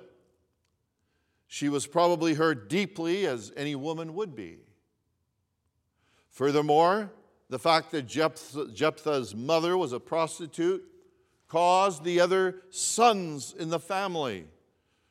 She 1.47 1.69
was 1.69 1.87
probably 1.87 2.33
hurt 2.33 2.69
deeply, 2.69 3.25
as 3.25 3.51
any 3.57 3.75
woman 3.75 4.13
would 4.15 4.35
be. 4.35 4.59
Furthermore, 6.29 7.11
the 7.49 7.59
fact 7.59 7.91
that 7.91 8.07
Jephthah's 8.07 9.35
mother 9.35 9.77
was 9.77 9.91
a 9.91 9.99
prostitute 9.99 10.83
caused 11.49 12.05
the 12.05 12.21
other 12.21 12.61
sons 12.69 13.53
in 13.57 13.69
the 13.69 13.79
family 13.79 14.45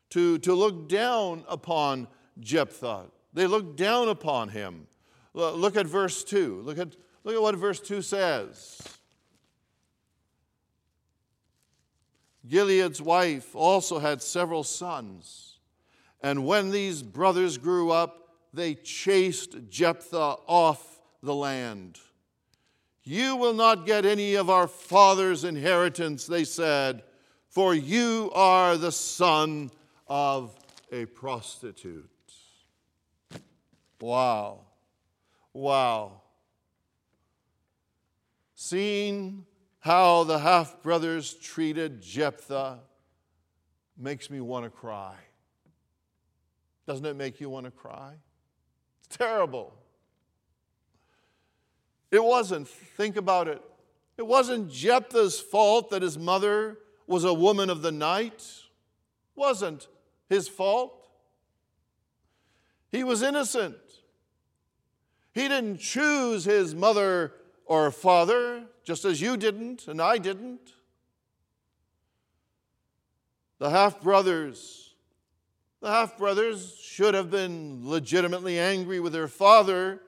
to, 0.08 0.38
to 0.38 0.54
look 0.54 0.88
down 0.88 1.44
upon 1.48 2.08
Jephthah. 2.38 3.10
They 3.34 3.46
looked 3.46 3.76
down 3.76 4.08
upon 4.08 4.48
him. 4.48 4.86
Look 5.34 5.76
at 5.76 5.86
verse 5.86 6.24
2. 6.24 6.62
Look 6.62 6.78
at, 6.78 6.96
look 7.24 7.34
at 7.34 7.42
what 7.42 7.56
verse 7.56 7.80
2 7.80 8.00
says. 8.00 8.80
Gilead's 12.50 13.00
wife 13.00 13.54
also 13.54 14.00
had 14.00 14.20
several 14.20 14.64
sons. 14.64 15.58
And 16.20 16.44
when 16.44 16.70
these 16.70 17.00
brothers 17.00 17.56
grew 17.58 17.90
up, 17.92 18.28
they 18.52 18.74
chased 18.74 19.56
Jephthah 19.70 20.36
off 20.48 21.00
the 21.22 21.34
land. 21.34 22.00
You 23.04 23.36
will 23.36 23.54
not 23.54 23.86
get 23.86 24.04
any 24.04 24.34
of 24.34 24.50
our 24.50 24.66
father's 24.66 25.44
inheritance, 25.44 26.26
they 26.26 26.42
said, 26.44 27.04
for 27.48 27.72
you 27.72 28.30
are 28.34 28.76
the 28.76 28.92
son 28.92 29.70
of 30.08 30.54
a 30.90 31.06
prostitute. 31.06 32.10
Wow. 34.00 34.62
Wow. 35.52 36.22
Seeing 38.56 39.46
how 39.80 40.24
the 40.24 40.38
half 40.38 40.82
brothers 40.82 41.34
treated 41.34 42.00
Jephthah 42.02 42.80
makes 43.96 44.30
me 44.30 44.40
want 44.40 44.64
to 44.64 44.70
cry. 44.70 45.14
Doesn't 46.86 47.04
it 47.04 47.16
make 47.16 47.40
you 47.40 47.50
want 47.50 47.66
to 47.66 47.70
cry? 47.70 48.14
It's 49.06 49.16
terrible. 49.16 49.74
It 52.10 52.22
wasn't, 52.22 52.68
think 52.68 53.16
about 53.16 53.48
it. 53.48 53.62
It 54.18 54.26
wasn't 54.26 54.70
Jephthah's 54.70 55.40
fault 55.40 55.90
that 55.90 56.02
his 56.02 56.18
mother 56.18 56.78
was 57.06 57.24
a 57.24 57.32
woman 57.32 57.70
of 57.70 57.82
the 57.82 57.92
night. 57.92 58.44
Wasn't 59.34 59.88
his 60.28 60.46
fault. 60.48 61.08
He 62.90 63.04
was 63.04 63.22
innocent. 63.22 63.76
He 65.32 65.48
didn't 65.48 65.78
choose 65.78 66.44
his 66.44 66.74
mother 66.74 67.32
or 67.70 67.92
father, 67.92 68.64
just 68.82 69.04
as 69.04 69.20
you 69.20 69.36
didn't 69.36 69.86
and 69.86 70.02
I 70.02 70.18
didn't. 70.18 70.72
The 73.60 73.70
half 73.70 74.02
brothers, 74.02 74.94
the 75.80 75.88
half 75.88 76.18
brothers 76.18 76.76
should 76.82 77.14
have 77.14 77.30
been 77.30 77.88
legitimately 77.88 78.58
angry 78.58 78.98
with 78.98 79.12
their 79.12 79.28
father 79.28 80.00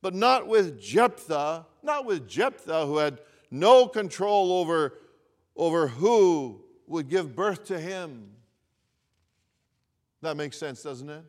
but 0.00 0.14
not 0.14 0.46
with 0.46 0.80
Jephthah, 0.80 1.66
not 1.82 2.04
with 2.04 2.28
Jephthah, 2.28 2.86
who 2.86 2.98
had 2.98 3.20
no 3.50 3.86
control 3.88 4.52
over, 4.52 4.94
over 5.56 5.88
who 5.88 6.64
would 6.86 7.08
give 7.08 7.34
birth 7.34 7.66
to 7.66 7.78
him. 7.80 8.30
That 10.22 10.36
makes 10.36 10.56
sense, 10.56 10.82
doesn't 10.82 11.08
it? 11.08 11.24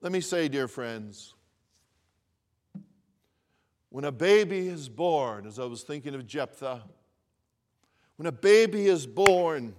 Let 0.00 0.12
me 0.12 0.20
say, 0.20 0.48
dear 0.48 0.68
friends, 0.68 1.34
when 3.92 4.06
a 4.06 4.12
baby 4.12 4.68
is 4.68 4.88
born, 4.88 5.46
as 5.46 5.58
I 5.58 5.66
was 5.66 5.82
thinking 5.82 6.14
of 6.14 6.26
Jephthah, 6.26 6.82
when 8.16 8.26
a 8.26 8.32
baby 8.32 8.86
is 8.86 9.06
born, 9.06 9.74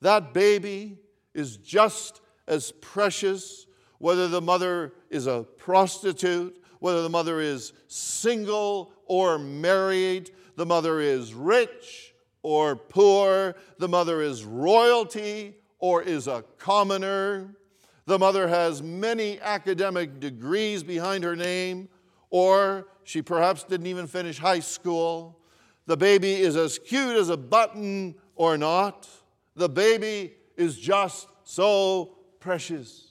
that 0.00 0.32
baby 0.32 0.96
is 1.34 1.58
just 1.58 2.22
as 2.48 2.72
precious 2.80 3.66
whether 3.98 4.28
the 4.28 4.40
mother 4.40 4.94
is 5.10 5.26
a 5.26 5.42
prostitute, 5.58 6.58
whether 6.78 7.02
the 7.02 7.10
mother 7.10 7.38
is 7.38 7.74
single 7.86 8.94
or 9.04 9.38
married, 9.38 10.30
the 10.56 10.64
mother 10.64 10.98
is 10.98 11.34
rich 11.34 12.14
or 12.42 12.74
poor, 12.74 13.54
the 13.76 13.88
mother 13.88 14.22
is 14.22 14.42
royalty 14.42 15.54
or 15.80 16.02
is 16.02 16.28
a 16.28 16.42
commoner, 16.56 17.54
the 18.06 18.18
mother 18.18 18.48
has 18.48 18.82
many 18.82 19.38
academic 19.42 20.18
degrees 20.18 20.82
behind 20.82 21.22
her 21.22 21.36
name, 21.36 21.90
or 22.30 22.86
she 23.04 23.22
perhaps 23.22 23.64
didn't 23.64 23.86
even 23.86 24.06
finish 24.06 24.38
high 24.38 24.60
school. 24.60 25.38
The 25.86 25.96
baby 25.96 26.34
is 26.34 26.56
as 26.56 26.78
cute 26.78 27.16
as 27.16 27.28
a 27.28 27.36
button 27.36 28.14
or 28.36 28.56
not. 28.56 29.08
The 29.56 29.68
baby 29.68 30.34
is 30.56 30.78
just 30.78 31.28
so 31.44 32.16
precious 32.40 33.08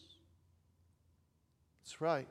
That's 1.84 2.02
right. 2.02 2.28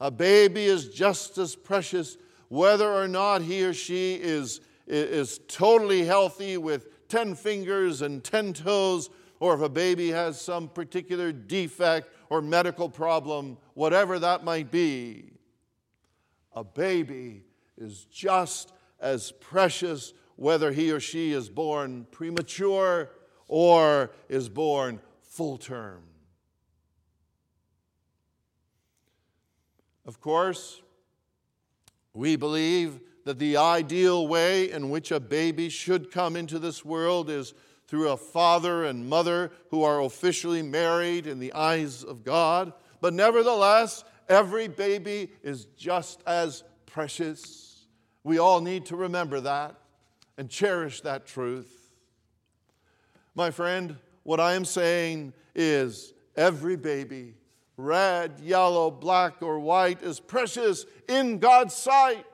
A 0.00 0.10
baby 0.10 0.64
is 0.64 0.88
just 0.88 1.36
as 1.38 1.54
precious 1.54 2.16
whether 2.48 2.90
or 2.90 3.06
not 3.06 3.42
he 3.42 3.64
or 3.64 3.74
she 3.74 4.14
is, 4.14 4.60
is 4.86 5.40
totally 5.46 6.04
healthy 6.04 6.56
with 6.56 7.08
10 7.08 7.34
fingers 7.34 8.02
and 8.02 8.24
10 8.24 8.54
toes, 8.54 9.10
or 9.40 9.54
if 9.54 9.60
a 9.60 9.68
baby 9.68 10.10
has 10.10 10.40
some 10.40 10.68
particular 10.68 11.32
defect 11.32 12.08
or 12.30 12.40
medical 12.40 12.88
problem, 12.88 13.58
whatever 13.74 14.18
that 14.18 14.44
might 14.44 14.70
be. 14.70 15.32
A 16.52 16.64
baby 16.64 17.44
is 17.78 18.04
just 18.04 18.72
as 19.00 19.32
precious 19.32 20.12
whether 20.36 20.72
he 20.72 20.90
or 20.90 21.00
she 21.00 21.32
is 21.32 21.48
born 21.48 22.06
premature 22.10 23.10
or 23.46 24.10
is 24.28 24.48
born 24.48 25.00
full 25.22 25.58
term. 25.58 26.02
Of 30.06 30.20
course, 30.20 30.80
we 32.14 32.36
believe 32.36 33.00
that 33.24 33.38
the 33.38 33.56
ideal 33.56 34.26
way 34.26 34.70
in 34.70 34.90
which 34.90 35.12
a 35.12 35.20
baby 35.20 35.68
should 35.68 36.10
come 36.10 36.36
into 36.36 36.58
this 36.58 36.84
world 36.84 37.30
is 37.30 37.54
through 37.86 38.08
a 38.08 38.16
father 38.16 38.84
and 38.84 39.08
mother 39.08 39.50
who 39.70 39.82
are 39.82 40.00
officially 40.00 40.62
married 40.62 41.26
in 41.26 41.38
the 41.38 41.52
eyes 41.52 42.02
of 42.02 42.24
God. 42.24 42.72
But 43.00 43.14
nevertheless, 43.14 44.04
every 44.30 44.68
baby 44.68 45.30
is 45.42 45.66
just 45.76 46.22
as 46.26 46.64
precious. 46.86 47.86
We 48.24 48.38
all 48.38 48.60
need 48.60 48.86
to 48.86 48.96
remember 48.96 49.40
that 49.40 49.74
and 50.38 50.48
cherish 50.48 51.02
that 51.02 51.26
truth. 51.26 51.92
My 53.34 53.50
friend, 53.50 53.96
what 54.22 54.40
I 54.40 54.54
am 54.54 54.64
saying 54.64 55.34
is 55.54 56.14
every 56.36 56.76
baby, 56.76 57.34
red, 57.76 58.38
yellow, 58.40 58.90
black, 58.90 59.42
or 59.42 59.58
white, 59.58 60.02
is 60.02 60.20
precious 60.20 60.86
in 61.08 61.38
God's 61.38 61.74
sight. 61.74 62.24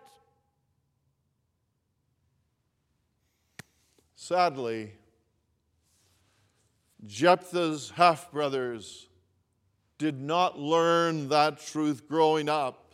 Sadly, 4.15 4.93
Jephthah's 7.07 7.91
half 7.91 8.33
brothers 8.33 9.09
did 9.99 10.21
not 10.21 10.59
learn 10.59 11.29
that 11.29 11.59
truth 11.59 12.09
growing 12.09 12.49
up. 12.49 12.93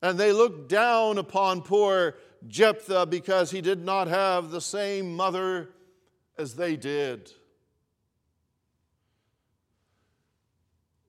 And 0.00 0.18
they 0.18 0.32
looked 0.32 0.68
down 0.68 1.18
upon 1.18 1.62
poor 1.62 2.16
Jephthah 2.48 3.06
because 3.06 3.50
he 3.50 3.60
did 3.60 3.84
not 3.84 4.08
have 4.08 4.50
the 4.50 4.60
same 4.60 5.14
mother 5.14 5.70
as 6.36 6.54
they 6.54 6.76
did. 6.76 7.30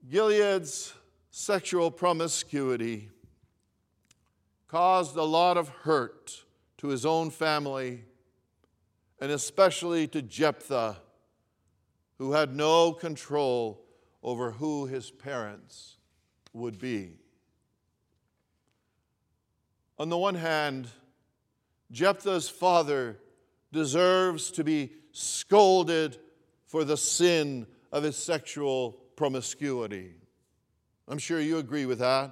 Gilead's 0.09 0.93
sexual 1.31 1.89
promiscuity 1.89 3.09
caused 4.67 5.15
a 5.15 5.23
lot 5.23 5.57
of 5.57 5.69
hurt 5.69 6.43
to 6.77 6.87
his 6.89 7.05
own 7.05 7.29
family 7.29 8.03
and 9.21 9.31
especially 9.31 10.07
to 10.09 10.21
Jephthah, 10.21 10.97
who 12.17 12.33
had 12.33 12.53
no 12.53 12.91
control 12.91 13.82
over 14.23 14.51
who 14.51 14.85
his 14.85 15.11
parents 15.11 15.97
would 16.53 16.79
be. 16.79 17.17
On 19.99 20.09
the 20.09 20.17
one 20.17 20.35
hand, 20.35 20.87
Jephthah's 21.91 22.49
father 22.49 23.19
deserves 23.71 24.51
to 24.51 24.63
be 24.63 24.91
scolded 25.11 26.17
for 26.65 26.83
the 26.83 26.97
sin 26.97 27.67
of 27.91 28.03
his 28.03 28.15
sexual 28.15 28.93
promiscuity. 29.15 30.15
I'm 31.07 31.19
sure 31.19 31.39
you 31.39 31.57
agree 31.57 31.85
with 31.85 31.99
that. 31.99 32.31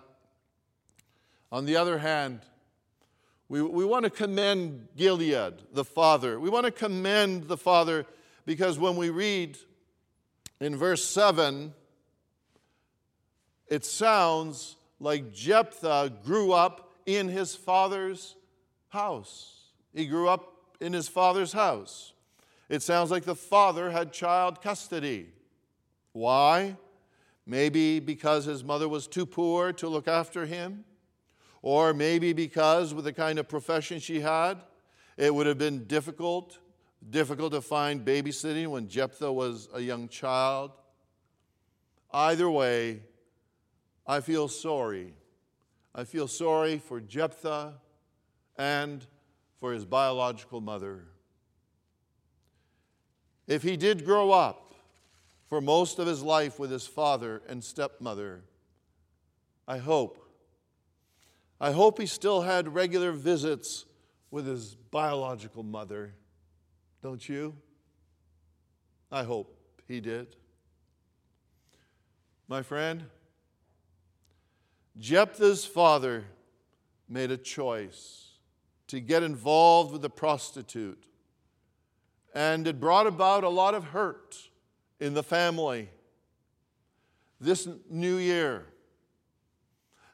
On 1.52 1.66
the 1.66 1.76
other 1.76 1.98
hand, 1.98 2.42
we, 3.50 3.62
we 3.62 3.84
want 3.84 4.06
to 4.06 4.10
commend 4.10 4.88
Gilead, 4.96 5.56
the 5.74 5.84
father. 5.84 6.40
We 6.40 6.50
want 6.50 6.66
to 6.66 6.72
commend 6.72 7.50
the 7.50 7.58
father 7.58 8.06
because 8.46 8.80
when 8.80 8.96
we 8.96 9.10
read 9.10 9.58
in 10.62 10.78
verse 10.78 11.04
7, 11.04 11.74
it 13.72 13.86
sounds 13.86 14.76
like 15.00 15.32
Jephthah 15.32 16.12
grew 16.26 16.52
up 16.52 16.92
in 17.06 17.30
his 17.30 17.56
father's 17.56 18.36
house. 18.90 19.70
He 19.94 20.06
grew 20.06 20.28
up 20.28 20.54
in 20.82 20.92
his 20.92 21.08
father's 21.08 21.54
house. 21.54 22.12
It 22.68 22.82
sounds 22.82 23.12
like 23.12 23.24
the 23.24 23.34
father 23.34 23.90
had 23.90 24.12
child 24.12 24.62
custody. 24.62 25.30
Why? 26.12 26.76
Maybe 27.46 28.02
because 28.02 28.44
his 28.44 28.62
mother 28.62 28.90
was 28.90 29.08
too 29.08 29.26
poor 29.26 29.72
to 29.74 29.88
look 29.88 30.08
after 30.08 30.46
him. 30.46 30.84
Or 31.62 31.94
maybe 31.94 32.34
because, 32.34 32.94
with 32.94 33.06
the 33.06 33.14
kind 33.14 33.40
of 33.40 33.48
profession 33.48 34.00
she 34.00 34.20
had, 34.20 34.58
it 35.16 35.34
would 35.34 35.48
have 35.48 35.58
been 35.58 35.86
difficult, 35.86 36.58
difficult 37.10 37.54
to 37.54 37.62
find 37.62 38.04
babysitting 38.04 38.68
when 38.68 38.90
Jephthah 38.90 39.32
was 39.32 39.70
a 39.74 39.80
young 39.80 40.10
child. 40.10 40.72
Either 42.12 42.50
way, 42.50 43.04
I 44.06 44.20
feel 44.20 44.48
sorry. 44.48 45.14
I 45.94 46.04
feel 46.04 46.28
sorry 46.28 46.78
for 46.78 47.00
Jephthah 47.00 47.76
and 48.58 49.06
for 49.60 49.74
his 49.74 49.86
biological 49.86 50.62
mother. 50.62 51.06
If 53.48 53.64
he 53.64 53.78
did 53.78 54.06
grow 54.06 54.32
up 54.32 54.74
for 55.48 55.62
most 55.62 56.00
of 56.00 56.08
his 56.08 56.24
life 56.24 56.60
with 56.60 56.72
his 56.72 56.88
father 56.88 57.42
and 57.48 57.64
stepmother, 57.64 58.44
I 59.68 59.78
hope 59.78 60.22
I 61.62 61.72
hope 61.74 62.00
he 62.00 62.08
still 62.08 62.42
had 62.42 62.74
regular 62.74 63.12
visits 63.12 63.86
with 64.32 64.48
his 64.48 64.74
biological 64.74 65.62
mother. 65.62 66.16
Don't 67.04 67.30
you? 67.30 67.56
I 69.12 69.22
hope 69.22 69.56
he 69.88 70.02
did. 70.02 70.36
My 72.48 72.64
friend, 72.64 73.04
Jephthah's 75.02 75.66
father 75.66 76.26
made 77.10 77.32
a 77.32 77.38
choice 77.38 78.34
to 78.86 79.00
get 79.00 79.24
involved 79.24 79.92
with 79.92 80.06
a 80.06 80.10
prostitute, 80.12 81.08
and 82.36 82.68
it 82.68 82.80
brought 82.80 83.08
about 83.08 83.44
a 83.44 83.50
lot 83.50 83.74
of 83.74 83.84
hurt 83.86 84.38
in 85.00 85.16
the 85.16 85.24
family. 85.24 85.90
This 87.40 87.68
new 87.90 88.18
year, 88.18 88.68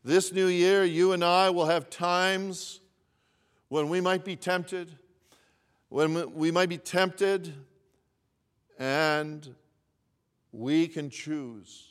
this 0.06 0.32
new 0.32 0.48
year, 0.48 0.86
you 0.86 1.12
and 1.12 1.22
I 1.22 1.50
will 1.50 1.66
have 1.66 1.90
times 1.90 2.80
when 3.68 3.90
we 3.90 4.00
might 4.00 4.24
be 4.24 4.38
tempted, 4.38 4.90
when 5.90 6.34
we 6.34 6.50
might 6.50 6.70
be 6.70 6.78
tempted, 6.78 7.54
and 8.80 9.54
we 10.54 10.88
can 10.88 11.10
choose. 11.10 11.90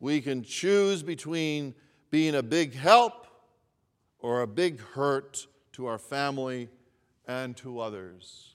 We 0.00 0.22
can 0.22 0.42
choose 0.42 1.02
between 1.02 1.74
being 2.10 2.34
a 2.34 2.42
big 2.42 2.74
help 2.74 3.26
or 4.18 4.42
a 4.42 4.46
big 4.46 4.80
hurt 4.80 5.46
to 5.72 5.86
our 5.86 5.98
family 5.98 6.68
and 7.26 7.56
to 7.58 7.80
others. 7.80 8.54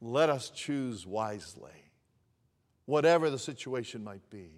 Let 0.00 0.28
us 0.28 0.50
choose 0.50 1.06
wisely, 1.06 1.90
whatever 2.84 3.30
the 3.30 3.38
situation 3.38 4.04
might 4.04 4.28
be. 4.30 4.50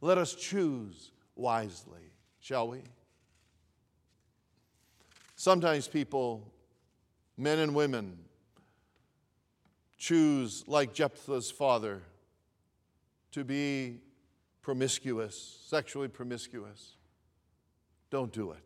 Let 0.00 0.18
us 0.18 0.34
choose 0.34 1.12
wisely 1.36 2.14
shall 2.44 2.68
we? 2.68 2.82
Sometimes 5.34 5.88
people, 5.88 6.52
men 7.38 7.58
and 7.58 7.74
women, 7.74 8.18
choose, 9.96 10.62
like 10.66 10.92
Jephthah's 10.92 11.50
father, 11.50 12.02
to 13.32 13.44
be 13.44 14.00
promiscuous, 14.60 15.58
sexually 15.66 16.08
promiscuous. 16.08 16.96
Don't 18.14 18.32
do 18.32 18.52
it. 18.52 18.62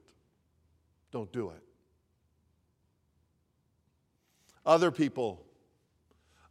Don't 1.11 1.32
do 1.32 1.48
it. 1.48 1.62
Other 4.66 4.90
people, 4.90 5.42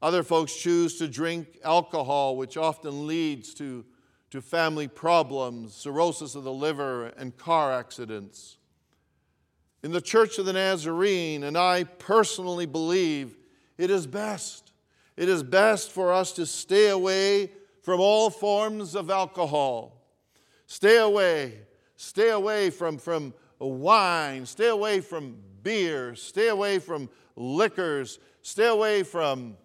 other 0.01 0.23
folks 0.23 0.55
choose 0.55 0.97
to 0.97 1.07
drink 1.07 1.59
alcohol, 1.63 2.37
which 2.37 2.57
often 2.57 3.05
leads 3.05 3.53
to 3.53 3.85
to 4.31 4.41
family 4.41 4.87
problems, 4.87 5.75
cirrhosis 5.75 6.33
of 6.33 6.43
the 6.43 6.51
liver, 6.51 7.09
and 7.09 7.37
car 7.37 7.71
accidents. 7.71 8.57
In 9.83 9.91
the 9.91 10.01
Church 10.01 10.39
of 10.39 10.47
the 10.47 10.53
Nazarene, 10.53 11.43
and 11.43 11.55
I 11.55 11.83
personally 11.83 12.65
believe 12.65 13.37
it 13.77 13.91
is 13.91 14.07
best, 14.07 14.71
it 15.15 15.29
is 15.29 15.43
best 15.43 15.91
for 15.91 16.11
us 16.11 16.31
to 16.31 16.47
stay 16.47 16.89
away 16.89 17.51
from 17.83 17.99
all 17.99 18.31
forms 18.31 18.95
of 18.95 19.11
alcohol. 19.11 20.01
Stay 20.65 20.97
away, 20.97 21.59
stay 21.97 22.29
away 22.29 22.69
from, 22.69 22.97
from 22.97 23.33
wine, 23.59 24.45
stay 24.45 24.69
away 24.69 25.01
from 25.01 25.37
beer, 25.63 26.15
stay 26.15 26.47
away 26.47 26.79
from 26.79 27.09
liquors, 27.35 28.19
stay 28.41 28.67
away 28.67 29.03
from 29.03 29.57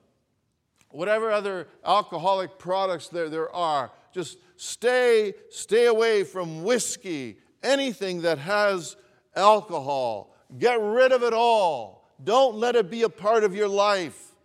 whatever 0.91 1.31
other 1.31 1.69
alcoholic 1.87 2.59
products 2.59 3.09
there, 3.09 3.29
there 3.29 3.55
are. 3.55 3.93
Just 4.13 4.37
Stay, 4.65 5.35
stay 5.51 5.87
away 5.87 6.23
from 6.23 6.63
whiskey, 6.63 7.37
anything 7.65 8.23
that 8.23 8.39
has 8.39 8.95
alcohol. 9.35 10.37
Get 10.57 10.81
rid 10.81 11.11
of 11.11 11.25
it 11.25 11.33
all. 11.33 12.09
Don't 12.23 12.55
let 12.55 12.77
it 12.77 12.89
be 12.89 13.03
a 13.03 13.09
part 13.09 13.43
of 13.43 13.57
your 13.57 13.67
life. 13.67 14.37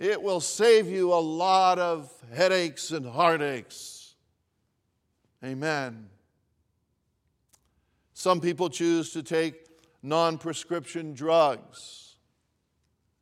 It 0.00 0.20
will 0.20 0.40
save 0.40 0.88
you 0.88 1.12
a 1.12 1.22
lot 1.22 1.78
of 1.78 2.12
headaches 2.34 2.90
and 2.90 3.06
heartaches. 3.06 4.16
Amen. 5.44 6.08
Some 8.20 8.42
people 8.42 8.68
choose 8.68 9.14
to 9.14 9.22
take 9.22 9.54
non 10.02 10.36
prescription 10.36 11.14
drugs. 11.14 12.16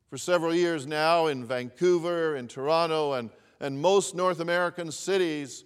For 0.09 0.17
several 0.17 0.53
years 0.53 0.85
now 0.85 1.27
in 1.27 1.45
Vancouver, 1.45 2.35
in 2.35 2.49
Toronto, 2.49 3.13
and, 3.13 3.29
and 3.61 3.81
most 3.81 4.13
North 4.13 4.41
American 4.41 4.91
cities, 4.91 5.63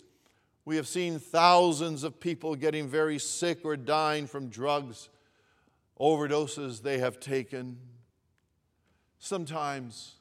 we 0.65 0.75
have 0.75 0.87
seen 0.87 1.17
thousands 1.17 2.03
of 2.03 2.19
people 2.19 2.53
getting 2.53 2.87
very 2.87 3.17
sick 3.17 3.61
or 3.63 3.75
dying 3.75 4.27
from 4.27 4.49
drugs, 4.49 5.09
overdoses 5.99 6.83
they 6.83 6.99
have 6.99 7.19
taken. 7.19 7.79
Sometimes, 9.17 10.17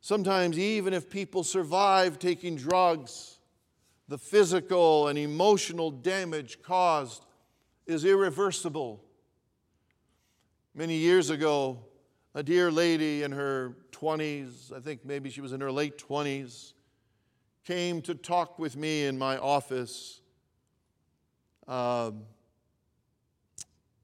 sometimes 0.00 0.58
even 0.58 0.94
if 0.94 1.10
people 1.10 1.44
survive 1.44 2.18
taking 2.18 2.56
drugs, 2.56 3.36
the 4.08 4.16
physical 4.16 5.08
and 5.08 5.18
emotional 5.18 5.90
damage 5.90 6.62
caused 6.62 7.26
is 7.88 8.04
irreversible. 8.04 9.02
Many 10.74 10.96
years 10.96 11.30
ago, 11.30 11.78
a 12.34 12.42
dear 12.42 12.70
lady 12.70 13.22
in 13.22 13.32
her 13.32 13.74
20s, 13.92 14.72
I 14.72 14.78
think 14.78 15.06
maybe 15.06 15.30
she 15.30 15.40
was 15.40 15.52
in 15.52 15.60
her 15.62 15.72
late 15.72 15.96
20s, 15.96 16.74
came 17.64 18.02
to 18.02 18.14
talk 18.14 18.58
with 18.58 18.76
me 18.76 19.06
in 19.06 19.18
my 19.18 19.38
office. 19.38 20.20
Um, 21.66 22.24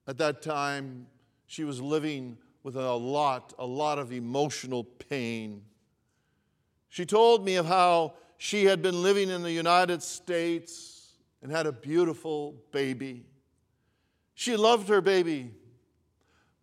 at 0.06 0.16
that 0.16 0.40
time, 0.40 1.06
she 1.46 1.64
was 1.64 1.80
living 1.80 2.38
with 2.62 2.76
a 2.76 2.94
lot, 2.94 3.52
a 3.58 3.66
lot 3.66 3.98
of 3.98 4.12
emotional 4.12 4.84
pain. 4.84 5.62
She 6.88 7.04
told 7.04 7.44
me 7.44 7.56
of 7.56 7.66
how 7.66 8.14
she 8.38 8.64
had 8.64 8.80
been 8.80 9.02
living 9.02 9.28
in 9.28 9.42
the 9.42 9.52
United 9.52 10.02
States 10.02 11.12
and 11.42 11.52
had 11.52 11.66
a 11.66 11.72
beautiful 11.72 12.54
baby. 12.72 13.26
She 14.34 14.56
loved 14.56 14.88
her 14.88 15.00
baby. 15.00 15.52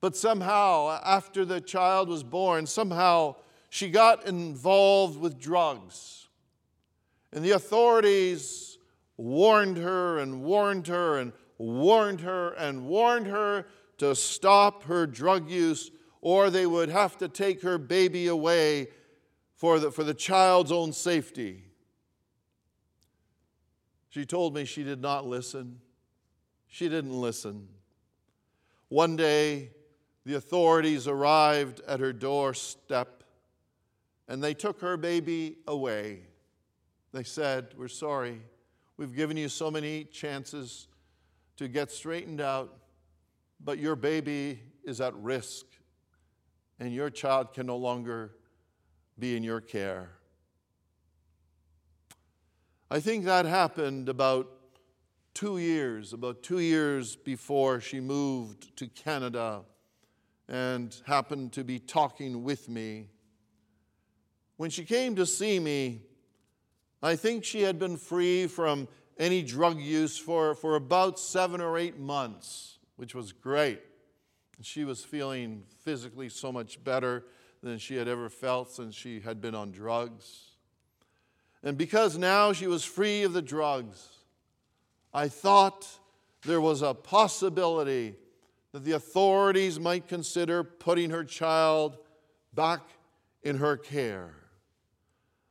But 0.01 0.15
somehow, 0.15 0.99
after 1.03 1.45
the 1.45 1.61
child 1.61 2.09
was 2.09 2.23
born, 2.23 2.65
somehow 2.65 3.35
she 3.69 3.89
got 3.89 4.27
involved 4.27 5.19
with 5.19 5.39
drugs. 5.39 6.27
And 7.31 7.45
the 7.45 7.51
authorities 7.51 8.77
warned 9.15 9.77
her 9.77 10.17
and 10.19 10.43
warned 10.43 10.87
her 10.87 11.19
and 11.19 11.31
warned 11.57 12.21
her 12.21 12.49
and 12.53 12.85
warned 12.85 13.27
her 13.27 13.67
to 13.99 14.15
stop 14.15 14.83
her 14.83 15.05
drug 15.05 15.49
use, 15.49 15.91
or 16.21 16.49
they 16.49 16.65
would 16.65 16.89
have 16.89 17.17
to 17.19 17.27
take 17.27 17.61
her 17.61 17.77
baby 17.77 18.27
away 18.27 18.87
for 19.55 19.79
the, 19.79 19.91
for 19.91 20.03
the 20.03 20.13
child's 20.13 20.71
own 20.71 20.91
safety. 20.91 21.63
She 24.09 24.25
told 24.25 24.55
me 24.55 24.65
she 24.65 24.83
did 24.83 25.01
not 25.01 25.27
listen. 25.27 25.79
She 26.71 26.87
didn't 26.87 27.13
listen. 27.13 27.67
One 28.87 29.17
day, 29.17 29.71
the 30.25 30.35
authorities 30.35 31.05
arrived 31.05 31.81
at 31.85 31.99
her 31.99 32.13
doorstep 32.13 33.23
and 34.29 34.41
they 34.41 34.53
took 34.53 34.79
her 34.79 34.95
baby 34.95 35.57
away. 35.67 36.21
They 37.11 37.23
said, 37.23 37.73
We're 37.75 37.89
sorry. 37.89 38.41
We've 38.95 39.13
given 39.13 39.35
you 39.35 39.49
so 39.49 39.69
many 39.69 40.05
chances 40.05 40.87
to 41.57 41.67
get 41.67 41.91
straightened 41.91 42.39
out, 42.39 42.73
but 43.59 43.77
your 43.77 43.97
baby 43.97 44.61
is 44.85 45.01
at 45.01 45.13
risk 45.15 45.65
and 46.79 46.93
your 46.93 47.09
child 47.09 47.53
can 47.53 47.67
no 47.67 47.75
longer 47.75 48.31
be 49.19 49.35
in 49.35 49.43
your 49.43 49.59
care. 49.59 50.11
I 52.89 53.01
think 53.01 53.25
that 53.25 53.45
happened 53.45 54.07
about 54.07 54.60
two 55.33 55.57
years, 55.57 56.13
about 56.13 56.43
two 56.43 56.59
years 56.59 57.15
before 57.15 57.79
she 57.79 57.99
moved 57.99 58.75
to 58.77 58.87
Canada 58.87 59.61
and 60.47 60.95
happened 61.05 61.53
to 61.53 61.63
be 61.63 61.79
talking 61.79 62.43
with 62.43 62.67
me. 62.67 63.07
When 64.57 64.69
she 64.69 64.83
came 64.83 65.15
to 65.15 65.25
see 65.25 65.59
me, 65.59 66.01
I 67.01 67.15
think 67.15 67.43
she 67.43 67.61
had 67.61 67.79
been 67.79 67.97
free 67.97 68.47
from 68.47 68.87
any 69.17 69.41
drug 69.41 69.79
use 69.79 70.17
for, 70.17 70.55
for 70.55 70.75
about 70.75 71.19
seven 71.19 71.61
or 71.61 71.77
eight 71.77 71.97
months, 71.97 72.77
which 72.95 73.15
was 73.15 73.31
great. 73.31 73.81
She 74.61 74.83
was 74.83 75.03
feeling 75.03 75.63
physically 75.79 76.29
so 76.29 76.51
much 76.51 76.83
better 76.83 77.25
than 77.63 77.77
she 77.77 77.95
had 77.95 78.07
ever 78.07 78.29
felt 78.29 78.71
since 78.71 78.95
she 78.95 79.19
had 79.19 79.41
been 79.41 79.55
on 79.55 79.71
drugs. 79.71 80.51
And 81.63 81.77
because 81.77 82.17
now 82.17 82.53
she 82.53 82.67
was 82.67 82.83
free 82.83 83.23
of 83.23 83.33
the 83.33 83.41
drugs, 83.41 84.07
I 85.13 85.27
thought 85.27 85.87
there 86.43 86.61
was 86.61 86.81
a 86.81 86.93
possibility 86.93 88.15
that 88.71 88.85
the 88.85 88.93
authorities 88.93 89.79
might 89.79 90.07
consider 90.07 90.63
putting 90.63 91.09
her 91.09 91.23
child 91.23 91.97
back 92.53 92.81
in 93.43 93.57
her 93.57 93.77
care. 93.77 94.33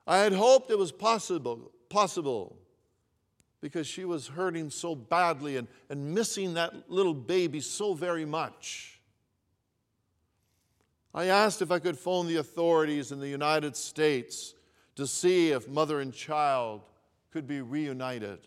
I 0.07 0.19
had 0.19 0.33
hoped 0.33 0.71
it 0.71 0.79
was 0.79 0.93
possible, 0.93 1.71
possible 1.89 2.57
because 3.61 3.87
she 3.87 4.05
was 4.05 4.29
hurting 4.29 4.71
so 4.71 4.95
badly 4.95 5.57
and, 5.57 5.69
and 5.91 6.15
missing 6.15 6.55
that 6.55 6.91
little 6.91 7.15
baby 7.15 7.61
so 7.61 7.93
very 7.93 8.25
much. 8.25 9.01
I 11.13 11.27
asked 11.27 11.61
if 11.61 11.71
I 11.71 11.81
could 11.81 11.99
phone 11.99 12.27
the 12.27 12.37
authorities 12.37 13.13
in 13.13 13.21
the 13.21 13.29
United 13.29 13.77
States 13.77 14.55
to 14.97 15.07
see 15.07 15.51
if 15.51 15.69
mother 15.69 16.01
and 16.01 16.13
child 16.13 16.83
could 17.33 17.47
be 17.47 17.61
reunited. 17.61 18.39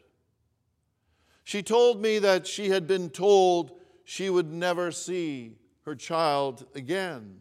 She 1.44 1.62
told 1.62 2.02
me 2.02 2.20
that 2.20 2.48
she 2.48 2.70
had 2.70 2.88
been 2.88 3.10
told 3.10 3.72
she 4.06 4.30
would 4.30 4.52
never 4.52 4.92
see 4.92 5.58
her 5.86 5.96
child 5.96 6.66
again. 6.76 7.40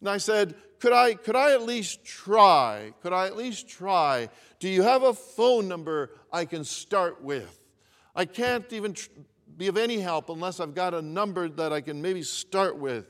And 0.00 0.08
I 0.08 0.18
said, 0.18 0.54
could 0.80 0.92
I, 0.92 1.14
could 1.14 1.36
I 1.36 1.52
at 1.52 1.62
least 1.62 2.04
try? 2.04 2.92
Could 3.02 3.14
I 3.14 3.26
at 3.26 3.36
least 3.36 3.68
try? 3.68 4.28
Do 4.58 4.68
you 4.68 4.82
have 4.82 5.02
a 5.02 5.14
phone 5.14 5.66
number 5.66 6.10
I 6.30 6.44
can 6.44 6.64
start 6.64 7.22
with? 7.22 7.64
I 8.14 8.26
can't 8.26 8.70
even 8.72 8.92
tr- 8.92 9.08
be 9.56 9.68
of 9.68 9.78
any 9.78 9.98
help 9.98 10.28
unless 10.28 10.60
I've 10.60 10.74
got 10.74 10.92
a 10.92 11.00
number 11.00 11.48
that 11.48 11.72
I 11.72 11.80
can 11.80 12.02
maybe 12.02 12.22
start 12.22 12.76
with. 12.76 13.06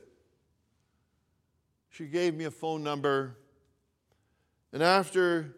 She 1.89 2.05
gave 2.05 2.33
me 2.33 2.45
a 2.45 2.51
phone 2.51 2.83
number. 2.83 3.37
And 4.71 4.81
after, 4.81 5.55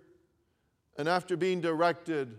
and 0.98 1.08
after 1.08 1.38
being 1.38 1.62
directed 1.62 2.36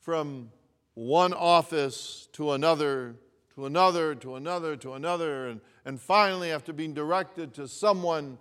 from 0.00 0.50
one 1.00 1.32
office 1.32 2.28
to 2.30 2.52
another, 2.52 3.14
to 3.54 3.64
another, 3.64 4.14
to 4.14 4.34
another, 4.34 4.76
to 4.76 4.92
another, 4.92 5.48
and, 5.48 5.62
and 5.86 5.98
finally, 5.98 6.52
after 6.52 6.74
being 6.74 6.92
directed 6.92 7.54
to 7.54 7.66
someone 7.66 8.36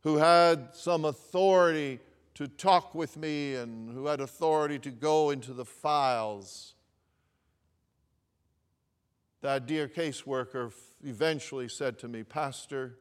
who 0.00 0.16
had 0.16 0.74
some 0.74 1.04
authority 1.04 2.00
to 2.34 2.48
talk 2.48 2.92
with 2.92 3.16
me 3.16 3.54
and 3.54 3.88
who 3.94 4.06
had 4.06 4.20
authority 4.20 4.80
to 4.80 4.90
go 4.90 5.30
into 5.30 5.52
the 5.52 5.64
files, 5.64 6.74
that 9.40 9.66
dear 9.66 9.86
caseworker 9.86 10.72
eventually 11.04 11.68
said 11.68 12.00
to 12.00 12.08
me, 12.08 12.24
Pastor, 12.24 12.98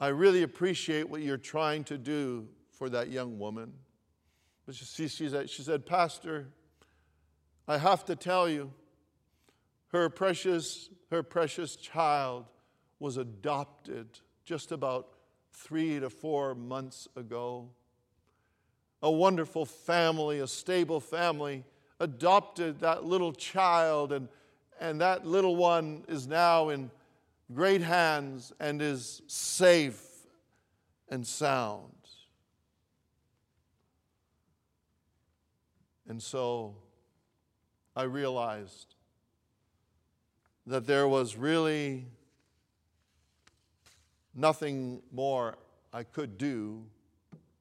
I 0.00 0.08
really 0.08 0.42
appreciate 0.42 1.06
what 1.06 1.20
you're 1.20 1.36
trying 1.36 1.84
to 1.84 1.98
do 1.98 2.48
for 2.70 2.88
that 2.88 3.10
young 3.10 3.38
woman. 3.38 3.74
But 4.64 4.74
she, 4.74 5.06
she, 5.08 5.28
said, 5.28 5.50
she 5.50 5.60
said, 5.60 5.84
Pastor, 5.84 6.48
I 7.70 7.76
have 7.76 8.06
to 8.06 8.16
tell 8.16 8.48
you, 8.48 8.72
her 9.88 10.08
precious, 10.08 10.88
her 11.10 11.22
precious 11.22 11.76
child 11.76 12.46
was 12.98 13.18
adopted 13.18 14.08
just 14.46 14.72
about 14.72 15.08
three 15.52 16.00
to 16.00 16.08
four 16.08 16.54
months 16.54 17.08
ago. 17.14 17.68
A 19.02 19.10
wonderful 19.10 19.66
family, 19.66 20.40
a 20.40 20.46
stable 20.46 20.98
family, 20.98 21.62
adopted 22.00 22.80
that 22.80 23.04
little 23.04 23.34
child, 23.34 24.12
and, 24.12 24.28
and 24.80 25.02
that 25.02 25.26
little 25.26 25.54
one 25.54 26.04
is 26.08 26.26
now 26.26 26.70
in 26.70 26.90
great 27.52 27.82
hands 27.82 28.50
and 28.58 28.80
is 28.80 29.20
safe 29.26 30.02
and 31.10 31.26
sound. 31.26 31.92
And 36.08 36.22
so 36.22 36.74
I 37.98 38.04
realized 38.04 38.94
that 40.68 40.86
there 40.86 41.08
was 41.08 41.34
really 41.34 42.06
nothing 44.36 45.02
more 45.10 45.58
I 45.92 46.04
could 46.04 46.38
do 46.38 46.84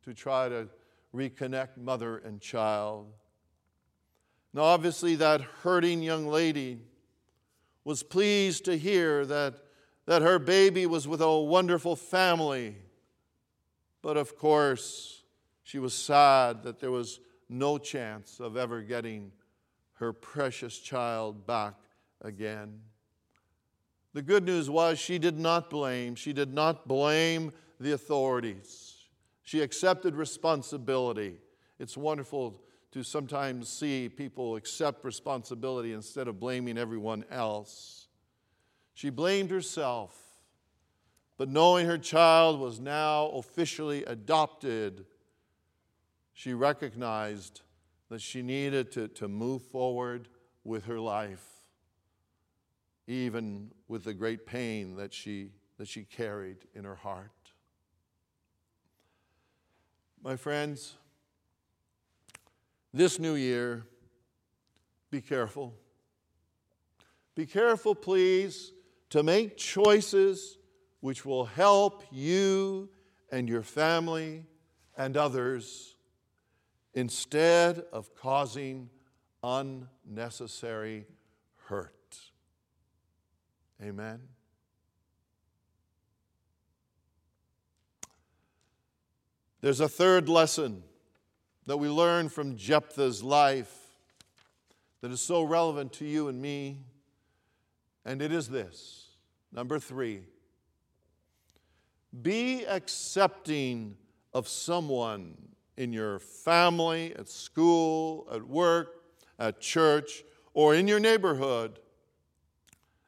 to 0.04 0.14
try 0.14 0.48
to 0.48 0.68
reconnect 1.12 1.78
mother 1.78 2.20
and 2.20 2.40
child. 2.40 3.08
Now, 4.54 4.62
obviously, 4.62 5.16
that 5.16 5.42
hurting 5.42 6.04
young 6.04 6.28
lady 6.28 6.82
was 7.84 8.04
pleased 8.04 8.64
to 8.66 8.78
hear 8.78 9.26
that, 9.26 9.56
that 10.06 10.22
her 10.22 10.38
baby 10.38 10.86
was 10.86 11.08
with 11.08 11.22
a 11.22 11.40
wonderful 11.40 11.96
family. 11.96 12.76
But 14.04 14.18
of 14.18 14.38
course, 14.38 15.24
she 15.64 15.80
was 15.80 15.96
sad 15.96 16.62
that 16.62 16.80
there 16.80 16.92
was 16.92 17.22
no 17.50 17.80
chance 17.80 18.40
of 18.40 18.56
ever 18.56 18.84
getting 18.84 19.32
her 20.00 20.14
precious 20.14 20.78
child 20.78 21.46
back 21.46 21.76
again. 22.22 22.80
The 24.14 24.22
good 24.22 24.44
news 24.44 24.70
was 24.70 24.98
she 25.00 25.20
did 25.20 25.38
not 25.38 25.70
blame. 25.70 26.16
She 26.16 26.34
did 26.34 26.54
not 26.54 26.88
blame 26.88 27.52
the 27.80 27.92
authorities. 27.92 28.96
She 29.44 29.62
accepted 29.62 30.16
responsibility. 30.16 31.38
It's 31.80 31.96
wonderful 31.96 32.62
to 32.92 33.04
sometimes 33.04 33.70
see 33.70 34.10
people 34.10 34.56
accept 34.56 35.06
responsibility 35.06 35.94
instead 35.94 36.28
of 36.28 36.40
blaming 36.40 36.78
everyone 36.78 37.26
else. 37.30 38.08
She 38.94 39.10
blamed 39.10 39.52
herself, 39.52 40.18
but 41.38 41.50
knowing 41.50 41.86
her 41.86 42.00
child 42.00 42.60
was 42.60 42.80
now 42.80 43.28
officially 43.28 44.04
adopted, 44.06 45.06
she 46.34 46.54
recognized 46.54 47.62
that 48.10 48.22
she 48.22 48.42
needed 48.42 48.92
to, 48.94 49.08
to 49.10 49.28
move 49.28 49.62
forward 49.62 50.30
with 50.64 50.86
her 50.86 51.00
life, 51.00 51.46
even 53.08 53.72
with 53.88 54.04
the 54.04 54.14
great 54.14 54.46
pain 54.46 54.96
that 54.96 55.14
she, 55.14 55.52
that 55.78 55.88
she 55.88 56.04
carried 56.04 56.58
in 56.74 56.84
her 56.84 56.96
heart. 56.96 57.32
My 60.24 60.36
friends, 60.36 60.96
this 62.94 63.20
new 63.20 63.36
year, 63.36 63.86
be 65.12 65.22
careful. 65.22 65.74
Be 67.36 67.46
careful, 67.46 67.94
please, 67.94 68.72
to 69.12 69.24
make 69.24 69.58
choices 69.58 70.58
which 71.02 71.24
will 71.24 71.46
help 71.46 72.04
you 72.12 72.90
and 73.32 73.48
your 73.48 73.62
family 73.62 74.44
and 74.98 75.16
others 75.16 75.97
instead 76.98 77.86
of 77.94 78.16
causing 78.16 78.90
unnecessary 79.44 81.06
hurt. 81.68 82.18
Amen. 83.80 84.20
There's 89.62 89.80
a 89.80 89.88
third 89.88 90.28
lesson 90.28 90.82
that 91.68 91.78
we 91.78 91.88
learn 91.88 92.30
from 92.30 92.56
Jephthah's 92.56 93.22
life 93.24 94.00
that 95.02 95.12
is 95.12 95.22
so 95.22 95.44
relevant 95.44 95.94
to 95.94 96.06
you 96.06 96.30
and 96.30 96.42
me, 96.42 96.80
and 98.06 98.24
it 98.24 98.32
is 98.32 98.48
this. 98.48 99.10
Number 99.52 99.78
three, 99.78 100.22
be 102.24 102.66
accepting 102.66 103.98
of 104.34 104.48
someone 104.48 105.36
in 105.78 105.94
your 105.94 106.20
family, 106.20 107.16
at 107.16 107.30
school, 107.30 108.28
at 108.32 108.46
work, 108.48 109.04
at 109.40 109.62
church, 109.62 110.24
or 110.54 110.74
in 110.74 110.88
your 110.88 111.00
neighborhood, 111.00 111.80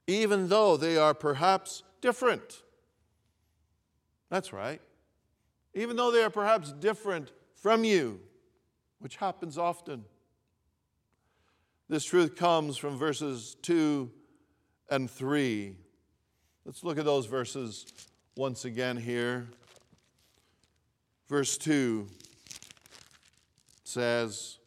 even 0.06 0.48
though 0.48 0.78
they 0.78 0.98
are 0.98 1.14
perhaps 1.14 1.84
different. 2.00 2.62
That's 4.30 4.54
right. 4.54 4.82
Even 5.74 5.96
though 5.96 6.12
they 6.12 6.24
are 6.24 6.30
perhaps 6.30 6.72
different 6.72 7.32
from 7.56 7.84
you, 7.84 8.20
which 9.00 9.16
happens 9.16 9.58
often. 9.58 10.06
This 11.88 12.06
truth 12.06 12.36
comes 12.36 12.78
from 12.78 12.98
verses 12.98 13.56
2 13.64 14.12
and 14.92 15.10
3. 15.10 15.76
Let's 16.66 16.84
look 16.84 17.00
at 17.00 17.06
those 17.06 17.26
verses 17.26 17.86
once 18.36 18.66
again 18.66 18.98
here. 18.98 19.48
Verse 21.28 21.58
2 21.58 22.08
says, 23.90 24.60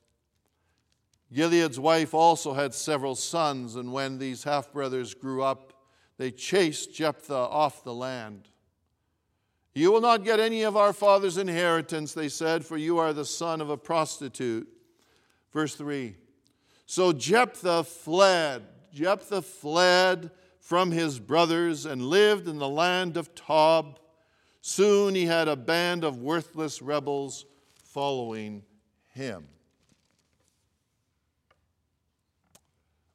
Gilead's 1.33 1.81
wife 1.81 2.13
also 2.13 2.53
had 2.53 2.75
several 2.75 3.15
sons, 3.15 3.77
and 3.77 3.93
when 3.93 4.19
these 4.19 4.45
half 4.45 4.73
brothers 4.73 5.15
grew 5.15 5.43
up, 5.43 5.73
they 6.19 6.31
chased 6.31 6.95
Jephthah 6.95 7.35
off 7.35 7.85
the 7.85 7.95
land. 7.95 8.49
You 9.75 9.91
will 9.91 10.03
not 10.03 10.25
get 10.25 10.41
any 10.41 10.63
of 10.63 10.77
our 10.77 10.93
father's 10.93 11.39
inheritance, 11.39 12.13
they 12.13 12.29
said, 12.29 12.67
for 12.67 12.77
you 12.77 12.99
are 12.99 13.15
the 13.15 13.25
son 13.25 13.63
of 13.63 13.71
a 13.71 13.79
prostitute. 13.79 14.69
Verse 15.53 15.75
3 15.75 16.17
So 16.85 17.13
Jephthah 17.13 17.85
fled. 17.85 18.65
Jephthah 18.93 19.41
fled 19.41 20.31
from 20.61 20.91
his 20.91 21.19
brothers 21.19 21.87
and 21.87 22.03
lived 22.03 22.47
in 22.47 22.59
the 22.59 22.69
land 22.69 23.17
of 23.17 23.35
Tob. 23.35 23.99
Soon 24.61 25.15
he 25.15 25.25
had 25.25 25.49
a 25.49 25.57
band 25.57 26.05
of 26.05 26.19
worthless 26.19 26.83
rebels 26.83 27.47
following 27.83 28.63
him. 29.13 29.47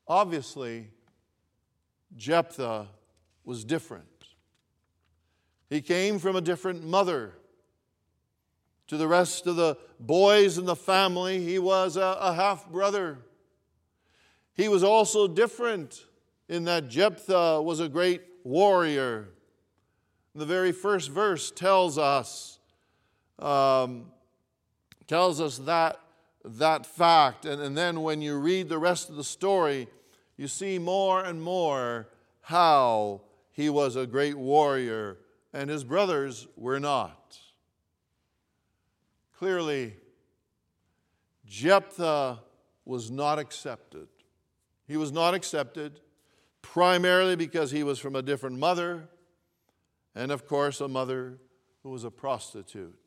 Obviously, 0.07 0.87
Jephthah 2.15 2.87
was 3.43 3.63
different. 3.63 4.05
He 5.69 5.81
came 5.81 6.17
from 6.17 6.35
a 6.35 6.41
different 6.41 6.83
mother. 6.83 7.33
To 8.87 8.95
the 8.95 9.07
rest 9.07 9.47
of 9.47 9.57
the 9.57 9.77
boys 9.99 10.57
in 10.57 10.63
the 10.63 10.75
family, 10.75 11.43
he 11.43 11.59
was 11.59 11.97
a, 11.97 12.17
a 12.21 12.33
half 12.33 12.69
brother. 12.69 13.17
He 14.53 14.69
was 14.69 14.81
also 14.81 15.27
different 15.27 16.05
in 16.47 16.63
that 16.65 16.87
Jephthah 16.87 17.61
was 17.61 17.81
a 17.81 17.89
great 17.89 18.21
warrior. 18.45 19.29
The 20.33 20.45
very 20.45 20.71
first 20.71 21.11
verse 21.11 21.51
tells 21.51 21.97
us 21.97 22.59
um, 23.39 24.05
tells 25.07 25.39
us 25.41 25.57
that, 25.59 25.99
that 26.43 26.85
fact. 26.85 27.45
And, 27.45 27.61
and 27.61 27.77
then 27.77 28.01
when 28.01 28.21
you 28.21 28.37
read 28.37 28.69
the 28.69 28.77
rest 28.77 29.09
of 29.09 29.15
the 29.15 29.23
story, 29.23 29.87
you 30.37 30.47
see 30.47 30.79
more 30.79 31.23
and 31.23 31.41
more 31.41 32.07
how 32.41 33.21
he 33.51 33.69
was 33.69 33.95
a 33.95 34.05
great 34.05 34.37
warrior 34.37 35.17
and 35.53 35.69
his 35.69 35.83
brothers 35.83 36.47
were 36.55 36.79
not. 36.79 37.39
Clearly, 39.37 39.95
Jephthah 41.45 42.39
was 42.85 43.09
not 43.09 43.39
accepted. 43.39 44.07
He 44.87 44.97
was 44.97 45.11
not 45.11 45.33
accepted 45.33 45.99
primarily 46.61 47.35
because 47.35 47.71
he 47.71 47.83
was 47.83 47.97
from 47.99 48.15
a 48.15 48.21
different 48.21 48.59
mother, 48.59 49.09
and 50.13 50.31
of 50.31 50.47
course, 50.47 50.81
a 50.81 50.87
mother 50.87 51.37
who 51.83 51.89
was 51.89 52.03
a 52.03 52.11
prostitute. 52.11 53.06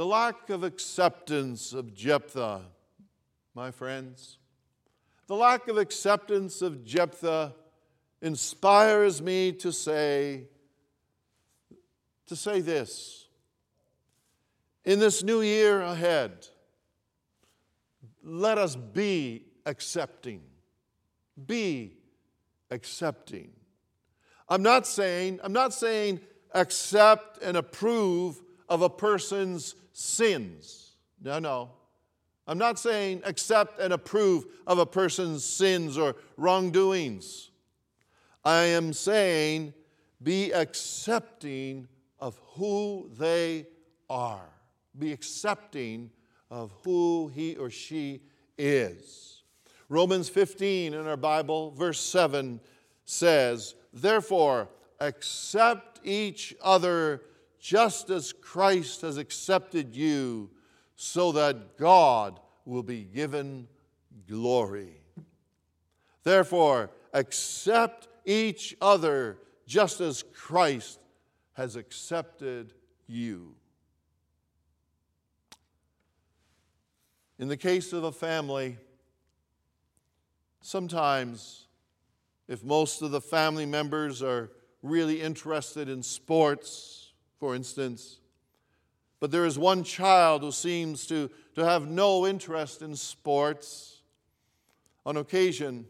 The 0.00 0.06
lack 0.06 0.48
of 0.48 0.64
acceptance 0.64 1.74
of 1.74 1.92
Jephthah, 1.92 2.62
my 3.54 3.70
friends, 3.70 4.38
the 5.26 5.36
lack 5.36 5.68
of 5.68 5.76
acceptance 5.76 6.62
of 6.62 6.86
Jephthah 6.86 7.54
inspires 8.22 9.20
me 9.20 9.52
to 9.52 9.70
say, 9.70 10.44
to 12.28 12.34
say 12.34 12.62
this. 12.62 13.28
In 14.86 15.00
this 15.00 15.22
new 15.22 15.42
year 15.42 15.82
ahead, 15.82 16.46
let 18.24 18.56
us 18.56 18.76
be 18.76 19.44
accepting. 19.66 20.40
Be 21.46 21.98
accepting. 22.70 23.50
I'm 24.48 24.62
not 24.62 24.86
saying, 24.86 25.40
I'm 25.44 25.52
not 25.52 25.74
saying 25.74 26.20
accept 26.54 27.42
and 27.42 27.54
approve 27.54 28.40
of 28.66 28.80
a 28.80 28.88
person's 28.88 29.74
sins. 30.00 30.92
No, 31.22 31.38
no. 31.38 31.70
I'm 32.46 32.58
not 32.58 32.78
saying 32.78 33.22
accept 33.24 33.78
and 33.78 33.92
approve 33.92 34.46
of 34.66 34.78
a 34.78 34.86
person's 34.86 35.44
sins 35.44 35.98
or 35.98 36.16
wrongdoings. 36.36 37.50
I 38.44 38.62
am 38.62 38.92
saying 38.92 39.74
be 40.22 40.52
accepting 40.52 41.86
of 42.18 42.40
who 42.54 43.10
they 43.18 43.66
are. 44.08 44.48
Be 44.98 45.12
accepting 45.12 46.10
of 46.50 46.72
who 46.82 47.30
he 47.34 47.56
or 47.56 47.70
she 47.70 48.22
is. 48.58 49.42
Romans 49.88 50.28
15 50.28 50.94
in 50.94 51.06
our 51.06 51.16
Bible, 51.16 51.72
verse 51.72 52.00
7 52.00 52.60
says, 53.04 53.74
Therefore, 53.92 54.68
accept 54.98 56.00
each 56.04 56.54
other 56.62 57.22
just 57.60 58.10
as 58.10 58.32
Christ 58.32 59.02
has 59.02 59.18
accepted 59.18 59.94
you, 59.94 60.50
so 60.96 61.32
that 61.32 61.76
God 61.76 62.40
will 62.64 62.82
be 62.82 63.04
given 63.04 63.68
glory. 64.28 64.96
Therefore, 66.24 66.90
accept 67.12 68.08
each 68.24 68.76
other 68.80 69.38
just 69.66 70.00
as 70.00 70.24
Christ 70.34 70.98
has 71.54 71.76
accepted 71.76 72.72
you. 73.06 73.54
In 77.38 77.48
the 77.48 77.56
case 77.56 77.92
of 77.94 78.04
a 78.04 78.12
family, 78.12 78.76
sometimes 80.60 81.66
if 82.48 82.62
most 82.62 83.00
of 83.00 83.12
the 83.12 83.20
family 83.20 83.64
members 83.64 84.22
are 84.22 84.50
really 84.82 85.22
interested 85.22 85.88
in 85.88 86.02
sports, 86.02 86.99
for 87.40 87.56
instance, 87.56 88.18
but 89.18 89.32
there 89.32 89.44
is 89.44 89.58
one 89.58 89.82
child 89.82 90.42
who 90.42 90.52
seems 90.52 91.06
to, 91.08 91.28
to 91.56 91.64
have 91.64 91.88
no 91.88 92.26
interest 92.26 92.82
in 92.82 92.94
sports, 92.94 94.02
on 95.04 95.16
occasion, 95.16 95.86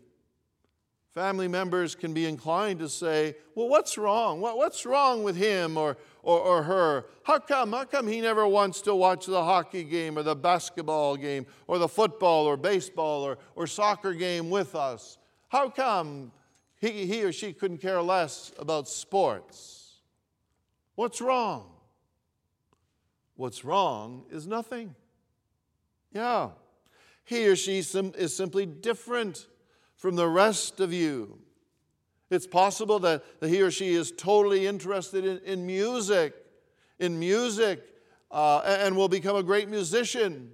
Family 1.12 1.48
members 1.48 1.96
can 1.96 2.14
be 2.14 2.26
inclined 2.26 2.78
to 2.78 2.88
say, 2.88 3.34
Well, 3.56 3.68
what's 3.68 3.98
wrong? 3.98 4.40
What, 4.40 4.56
what's 4.56 4.86
wrong 4.86 5.24
with 5.24 5.34
him 5.34 5.76
or, 5.76 5.96
or, 6.22 6.38
or 6.38 6.62
her? 6.62 7.06
How 7.24 7.40
come? 7.40 7.72
How 7.72 7.84
come 7.84 8.06
he 8.06 8.20
never 8.20 8.46
wants 8.46 8.80
to 8.82 8.94
watch 8.94 9.26
the 9.26 9.42
hockey 9.42 9.82
game 9.82 10.16
or 10.16 10.22
the 10.22 10.36
basketball 10.36 11.16
game 11.16 11.46
or 11.66 11.78
the 11.78 11.88
football 11.88 12.46
or 12.46 12.56
baseball 12.56 13.22
or, 13.22 13.38
or 13.56 13.66
soccer 13.66 14.14
game 14.14 14.50
with 14.50 14.76
us? 14.76 15.18
How 15.48 15.68
come 15.68 16.30
he, 16.80 17.06
he 17.06 17.24
or 17.24 17.32
she 17.32 17.52
couldn't 17.52 17.78
care 17.78 18.00
less 18.00 18.52
about 18.56 18.88
sports? 18.88 19.79
What's 21.00 21.22
wrong? 21.22 21.64
What's 23.34 23.64
wrong 23.64 24.26
is 24.30 24.46
nothing. 24.46 24.94
Yeah. 26.12 26.50
He 27.24 27.48
or 27.48 27.56
she 27.56 27.78
is 27.78 28.36
simply 28.36 28.66
different 28.66 29.46
from 29.96 30.16
the 30.16 30.28
rest 30.28 30.78
of 30.78 30.92
you. 30.92 31.38
It's 32.28 32.46
possible 32.46 32.98
that 32.98 33.24
he 33.40 33.62
or 33.62 33.70
she 33.70 33.94
is 33.94 34.12
totally 34.12 34.66
interested 34.66 35.24
in, 35.24 35.38
in 35.38 35.64
music, 35.64 36.34
in 36.98 37.18
music, 37.18 37.82
uh, 38.30 38.58
and 38.66 38.94
will 38.94 39.08
become 39.08 39.36
a 39.36 39.42
great 39.42 39.70
musician. 39.70 40.52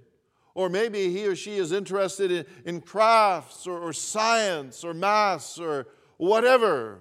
Or 0.55 0.69
maybe 0.69 1.11
he 1.11 1.27
or 1.27 1.35
she 1.35 1.57
is 1.57 1.73
interested 1.73 2.31
in, 2.31 2.45
in 2.63 2.79
crafts 2.79 3.67
or, 3.67 3.79
or 3.79 3.91
science 3.91 4.85
or 4.85 4.93
maths 4.93 5.59
or 5.59 5.87
whatever. 6.15 6.99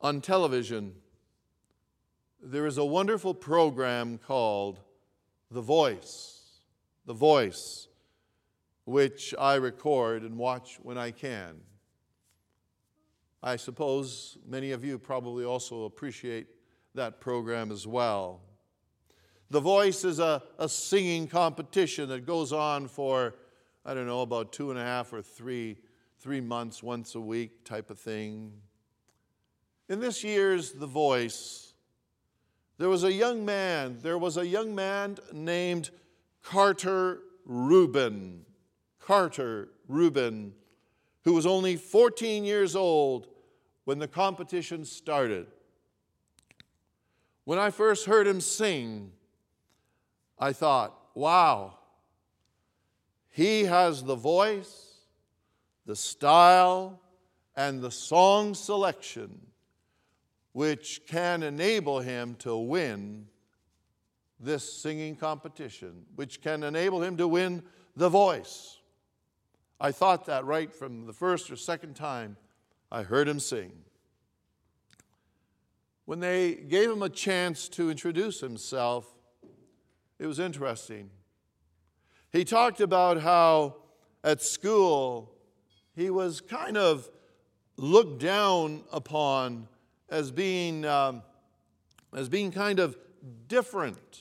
On 0.00 0.20
television, 0.20 0.94
there 2.42 2.66
is 2.66 2.78
a 2.78 2.84
wonderful 2.84 3.34
program 3.34 4.18
called 4.18 4.80
The 5.50 5.62
Voice. 5.62 6.60
The 7.06 7.14
Voice 7.14 7.88
which 8.88 9.34
I 9.38 9.56
record 9.56 10.22
and 10.22 10.38
watch 10.38 10.78
when 10.82 10.96
I 10.96 11.10
can. 11.10 11.60
I 13.42 13.56
suppose 13.56 14.38
many 14.46 14.70
of 14.70 14.82
you 14.82 14.98
probably 14.98 15.44
also 15.44 15.84
appreciate 15.84 16.46
that 16.94 17.20
program 17.20 17.70
as 17.70 17.86
well. 17.86 18.40
The 19.50 19.60
Voice 19.60 20.06
is 20.06 20.20
a, 20.20 20.42
a 20.58 20.70
singing 20.70 21.28
competition 21.28 22.08
that 22.08 22.24
goes 22.24 22.50
on 22.50 22.88
for, 22.88 23.34
I 23.84 23.92
don't 23.92 24.06
know, 24.06 24.22
about 24.22 24.54
two 24.54 24.70
and 24.70 24.80
a 24.80 24.82
half 24.82 25.12
or 25.12 25.20
three, 25.20 25.76
three 26.18 26.40
months, 26.40 26.82
once 26.82 27.14
a 27.14 27.20
week 27.20 27.66
type 27.66 27.90
of 27.90 27.98
thing. 27.98 28.54
In 29.88 30.00
this 30.00 30.22
year's 30.22 30.72
The 30.72 30.86
Voice, 30.86 31.72
there 32.76 32.90
was 32.90 33.04
a 33.04 33.12
young 33.12 33.46
man, 33.46 33.98
there 34.02 34.18
was 34.18 34.36
a 34.36 34.46
young 34.46 34.74
man 34.74 35.16
named 35.32 35.90
Carter 36.42 37.20
Rubin. 37.46 38.44
Carter 39.00 39.70
Rubin, 39.88 40.52
who 41.24 41.32
was 41.32 41.46
only 41.46 41.76
14 41.76 42.44
years 42.44 42.76
old 42.76 43.28
when 43.84 43.98
the 43.98 44.06
competition 44.06 44.84
started. 44.84 45.46
When 47.44 47.58
I 47.58 47.70
first 47.70 48.04
heard 48.04 48.26
him 48.26 48.42
sing, 48.42 49.12
I 50.38 50.52
thought, 50.52 50.94
wow, 51.14 51.78
he 53.30 53.64
has 53.64 54.04
the 54.04 54.14
voice, 54.14 55.06
the 55.86 55.96
style, 55.96 57.00
and 57.56 57.80
the 57.80 57.90
song 57.90 58.52
selection 58.54 59.47
which 60.58 61.02
can 61.06 61.44
enable 61.44 62.00
him 62.00 62.34
to 62.34 62.56
win 62.56 63.24
this 64.40 64.82
singing 64.82 65.14
competition, 65.14 66.04
which 66.16 66.42
can 66.42 66.64
enable 66.64 67.00
him 67.00 67.16
to 67.16 67.28
win 67.28 67.62
the 67.94 68.08
voice. 68.08 68.78
I 69.80 69.92
thought 69.92 70.26
that 70.26 70.44
right 70.46 70.74
from 70.74 71.06
the 71.06 71.12
first 71.12 71.48
or 71.52 71.54
second 71.54 71.94
time 71.94 72.36
I 72.90 73.04
heard 73.04 73.28
him 73.28 73.38
sing. 73.38 73.70
When 76.06 76.18
they 76.18 76.54
gave 76.54 76.90
him 76.90 77.04
a 77.04 77.08
chance 77.08 77.68
to 77.68 77.88
introduce 77.88 78.40
himself, 78.40 79.06
it 80.18 80.26
was 80.26 80.40
interesting. 80.40 81.08
He 82.32 82.44
talked 82.44 82.80
about 82.80 83.20
how 83.20 83.76
at 84.24 84.42
school 84.42 85.30
he 85.94 86.10
was 86.10 86.40
kind 86.40 86.76
of 86.76 87.08
looked 87.76 88.20
down 88.20 88.82
upon 88.90 89.68
as 90.10 90.30
being, 90.30 90.84
um, 90.84 91.22
as 92.14 92.28
being 92.28 92.50
kind 92.50 92.78
of 92.78 92.96
different 93.46 94.20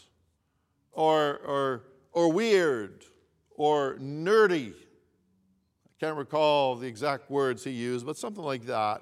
or, 0.92 1.38
or, 1.38 1.84
or 2.12 2.32
weird 2.32 3.06
or 3.56 3.96
nerdy. 3.96 4.74
I 4.74 5.90
can't 6.00 6.18
recall 6.18 6.76
the 6.76 6.88
exact 6.88 7.30
words 7.30 7.64
he 7.64 7.72
used, 7.72 8.06
but 8.06 8.18
something 8.18 8.44
like 8.44 8.66
that. 8.66 9.02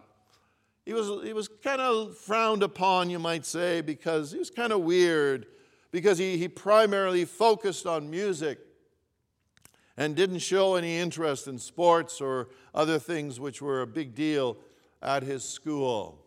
He 0.85 0.93
was, 0.93 1.23
he 1.25 1.33
was 1.33 1.47
kind 1.47 1.81
of 1.81 2.17
frowned 2.17 2.61
upon, 2.61 3.09
you 3.09 3.17
might 3.19 3.45
say, 3.45 3.81
because 3.81 4.31
he 4.31 4.37
was 4.37 4.51
kind 4.51 4.71
of 4.71 4.81
weird, 4.81 5.47
because 5.91 6.17
he, 6.17 6.37
he 6.37 6.47
primarily 6.47 7.25
focused 7.25 7.87
on 7.87 8.09
music 8.09 8.59
and 9.97 10.15
didn't 10.15 10.39
show 10.39 10.75
any 10.75 10.97
interest 10.97 11.47
in 11.47 11.57
sports 11.57 12.21
or 12.21 12.49
other 12.73 12.99
things 12.99 13.39
which 13.39 13.61
were 13.61 13.81
a 13.81 13.87
big 13.87 14.13
deal 14.13 14.57
at 15.01 15.23
his 15.23 15.43
school. 15.43 16.24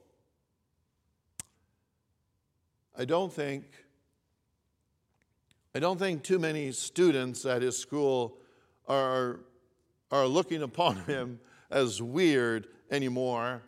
I 3.01 3.05
don't 3.05 3.33
think 3.33 3.65
I 5.73 5.79
don't 5.79 5.99
think 5.99 6.25
too 6.25 6.41
many 6.41 6.73
students 6.73 7.47
at 7.47 7.63
his 7.63 7.79
school 7.79 8.39
are 8.89 9.41
are 10.11 10.27
looking 10.27 10.63
upon 10.71 10.97
him 11.05 11.39
as 11.71 12.03
weird 12.03 12.67
anymore 12.91 13.63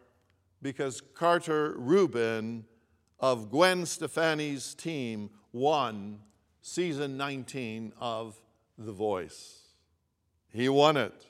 because 0.62 1.00
Carter 1.14 1.74
Rubin 1.78 2.64
of 3.20 3.50
Gwen 3.50 3.86
Stefani's 3.86 4.74
team 4.74 5.30
won 5.52 6.18
season 6.60 7.16
19 7.16 7.92
of 8.00 8.40
The 8.78 8.92
Voice. 8.92 9.60
He 10.52 10.68
won 10.68 10.96
it. 10.96 11.26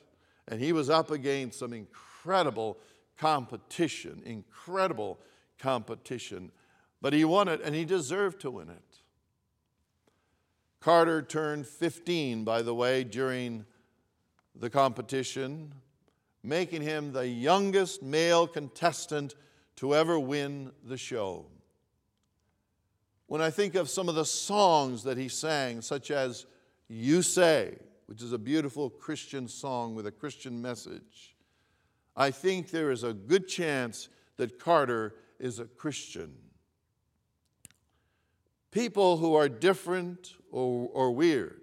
And 0.47 0.59
he 0.59 0.73
was 0.73 0.89
up 0.89 1.11
against 1.11 1.59
some 1.59 1.71
incredible 1.71 2.77
competition, 3.17 4.23
incredible 4.25 5.19
competition. 5.59 6.51
But 7.01 7.13
he 7.13 7.25
won 7.25 7.47
it 7.47 7.61
and 7.63 7.73
he 7.73 7.85
deserved 7.85 8.41
to 8.41 8.51
win 8.51 8.69
it. 8.69 8.99
Carter 10.79 11.21
turned 11.21 11.67
15, 11.67 12.43
by 12.43 12.61
the 12.61 12.73
way, 12.73 13.03
during 13.03 13.65
the 14.55 14.69
competition, 14.69 15.73
making 16.43 16.81
him 16.81 17.13
the 17.13 17.27
youngest 17.27 18.01
male 18.01 18.47
contestant 18.47 19.35
to 19.77 19.95
ever 19.95 20.19
win 20.19 20.71
the 20.83 20.97
show. 20.97 21.45
When 23.27 23.41
I 23.41 23.49
think 23.49 23.75
of 23.75 23.89
some 23.89 24.09
of 24.09 24.15
the 24.15 24.25
songs 24.25 25.03
that 25.03 25.17
he 25.17 25.29
sang, 25.29 25.81
such 25.81 26.11
as 26.11 26.45
You 26.89 27.21
Say, 27.21 27.77
which 28.07 28.21
is 28.21 28.33
a 28.33 28.37
beautiful 28.37 28.89
Christian 28.89 29.47
song 29.47 29.95
with 29.95 30.05
a 30.05 30.11
Christian 30.11 30.61
message, 30.61 31.35
I 32.15 32.31
think 32.31 32.71
there 32.71 32.91
is 32.91 33.03
a 33.03 33.13
good 33.13 33.47
chance 33.47 34.09
that 34.37 34.59
Carter 34.59 35.15
is 35.39 35.59
a 35.59 35.65
Christian. 35.65 36.33
People 38.71 39.17
who 39.17 39.35
are 39.35 39.49
different 39.49 40.33
or, 40.49 40.89
or 40.93 41.11
weird 41.11 41.61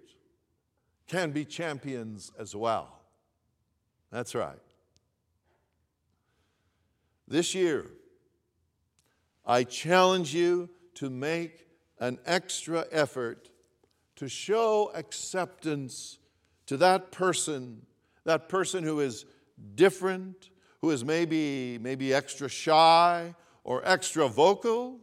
can 1.07 1.31
be 1.31 1.43
champions 1.43 2.31
as 2.37 2.55
well. 2.55 3.01
That's 4.11 4.35
right. 4.35 4.57
This 7.27 7.53
year, 7.53 7.85
I 9.45 9.63
challenge 9.63 10.33
you 10.33 10.69
to 10.95 11.09
make 11.09 11.67
an 11.99 12.19
extra 12.25 12.85
effort 12.91 13.49
to 14.15 14.27
show 14.27 14.91
acceptance 14.93 16.19
to 16.65 16.77
that 16.77 17.11
person, 17.11 17.85
that 18.25 18.49
person 18.49 18.83
who 18.83 18.99
is 18.99 19.25
different, 19.75 20.49
who 20.81 20.91
is 20.91 21.03
maybe, 21.03 21.79
maybe 21.79 22.13
extra 22.13 22.49
shy 22.49 23.33
or 23.63 23.81
extra 23.85 24.27
vocal, 24.27 24.99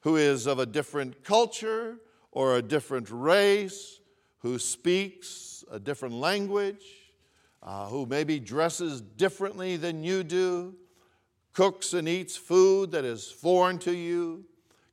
who 0.00 0.16
is 0.16 0.46
of 0.46 0.58
a 0.58 0.66
different 0.66 1.24
culture 1.24 1.96
or 2.32 2.56
a 2.56 2.62
different 2.62 3.08
race, 3.10 4.00
who 4.38 4.58
speaks 4.58 5.64
a 5.70 5.78
different 5.78 6.14
language, 6.14 6.84
uh, 7.62 7.86
who 7.88 8.06
maybe 8.06 8.40
dresses 8.40 9.00
differently 9.00 9.76
than 9.76 10.02
you 10.02 10.22
do, 10.22 10.74
cooks 11.52 11.92
and 11.92 12.08
eats 12.08 12.36
food 12.36 12.92
that 12.92 13.04
is 13.04 13.30
foreign 13.30 13.78
to 13.78 13.94
you, 13.94 14.44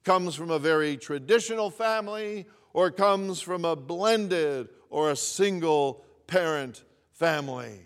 comes 0.03 0.35
from 0.35 0.51
a 0.51 0.59
very 0.59 0.97
traditional 0.97 1.69
family, 1.69 2.45
or 2.73 2.91
comes 2.91 3.39
from 3.39 3.65
a 3.65 3.75
blended 3.75 4.69
or 4.89 5.11
a 5.11 5.15
single 5.15 6.03
parent 6.27 6.83
family. 7.11 7.81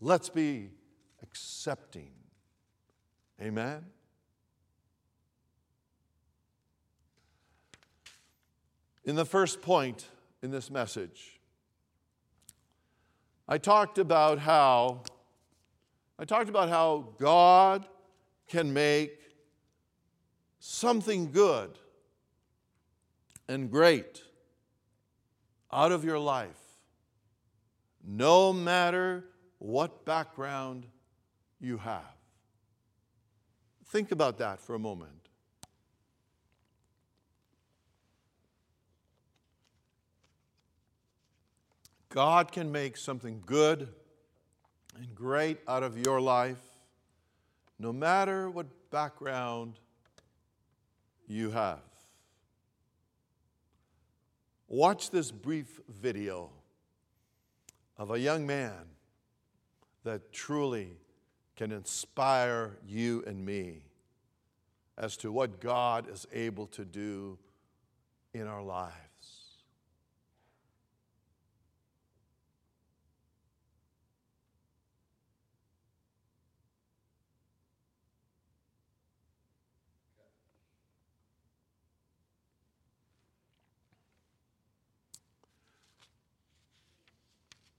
Let's 0.00 0.28
be 0.28 0.70
accepting. 1.22 2.12
Amen. 3.40 3.84
In 9.08 9.14
the 9.14 9.24
first 9.24 9.62
point, 9.62 10.06
in 10.42 10.50
this 10.50 10.70
message. 10.70 11.40
I 13.48 13.56
talked 13.56 13.96
about 13.96 14.38
how 14.38 15.02
I 16.18 16.26
talked 16.26 16.50
about 16.50 16.68
how 16.68 17.14
God 17.18 17.86
can 18.48 18.74
make 18.74 19.18
something 20.58 21.32
good 21.32 21.78
and 23.48 23.70
great 23.70 24.22
out 25.72 25.90
of 25.90 26.04
your 26.04 26.18
life, 26.18 26.60
no 28.06 28.52
matter 28.52 29.24
what 29.56 30.04
background 30.04 30.84
you 31.58 31.78
have. 31.78 32.02
Think 33.86 34.12
about 34.12 34.36
that 34.36 34.60
for 34.60 34.74
a 34.74 34.78
moment. 34.78 35.17
God 42.10 42.52
can 42.52 42.72
make 42.72 42.96
something 42.96 43.42
good 43.44 43.88
and 44.96 45.14
great 45.14 45.58
out 45.68 45.82
of 45.82 45.98
your 45.98 46.20
life, 46.20 46.60
no 47.78 47.92
matter 47.92 48.48
what 48.48 48.66
background 48.90 49.74
you 51.26 51.50
have. 51.50 51.80
Watch 54.68 55.10
this 55.10 55.30
brief 55.30 55.80
video 55.88 56.50
of 57.96 58.10
a 58.10 58.18
young 58.18 58.46
man 58.46 58.86
that 60.04 60.32
truly 60.32 60.96
can 61.56 61.72
inspire 61.72 62.76
you 62.86 63.22
and 63.26 63.44
me 63.44 63.82
as 64.96 65.16
to 65.18 65.30
what 65.30 65.60
God 65.60 66.08
is 66.10 66.26
able 66.32 66.66
to 66.68 66.84
do 66.84 67.38
in 68.32 68.46
our 68.46 68.62
lives. 68.62 69.07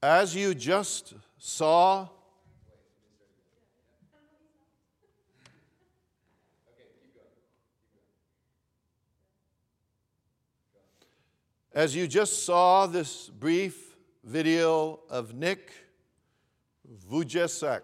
As 0.02 0.34
you 0.34 0.56
just 0.56 1.14
saw, 1.38 2.08
as 11.74 11.93
you 11.93 12.08
just 12.08 12.45
saw 12.45 12.86
this 12.86 13.28
brief 13.28 13.97
video 14.24 15.02
of 15.10 15.34
Nick 15.34 15.74
Vujicic, 17.12 17.82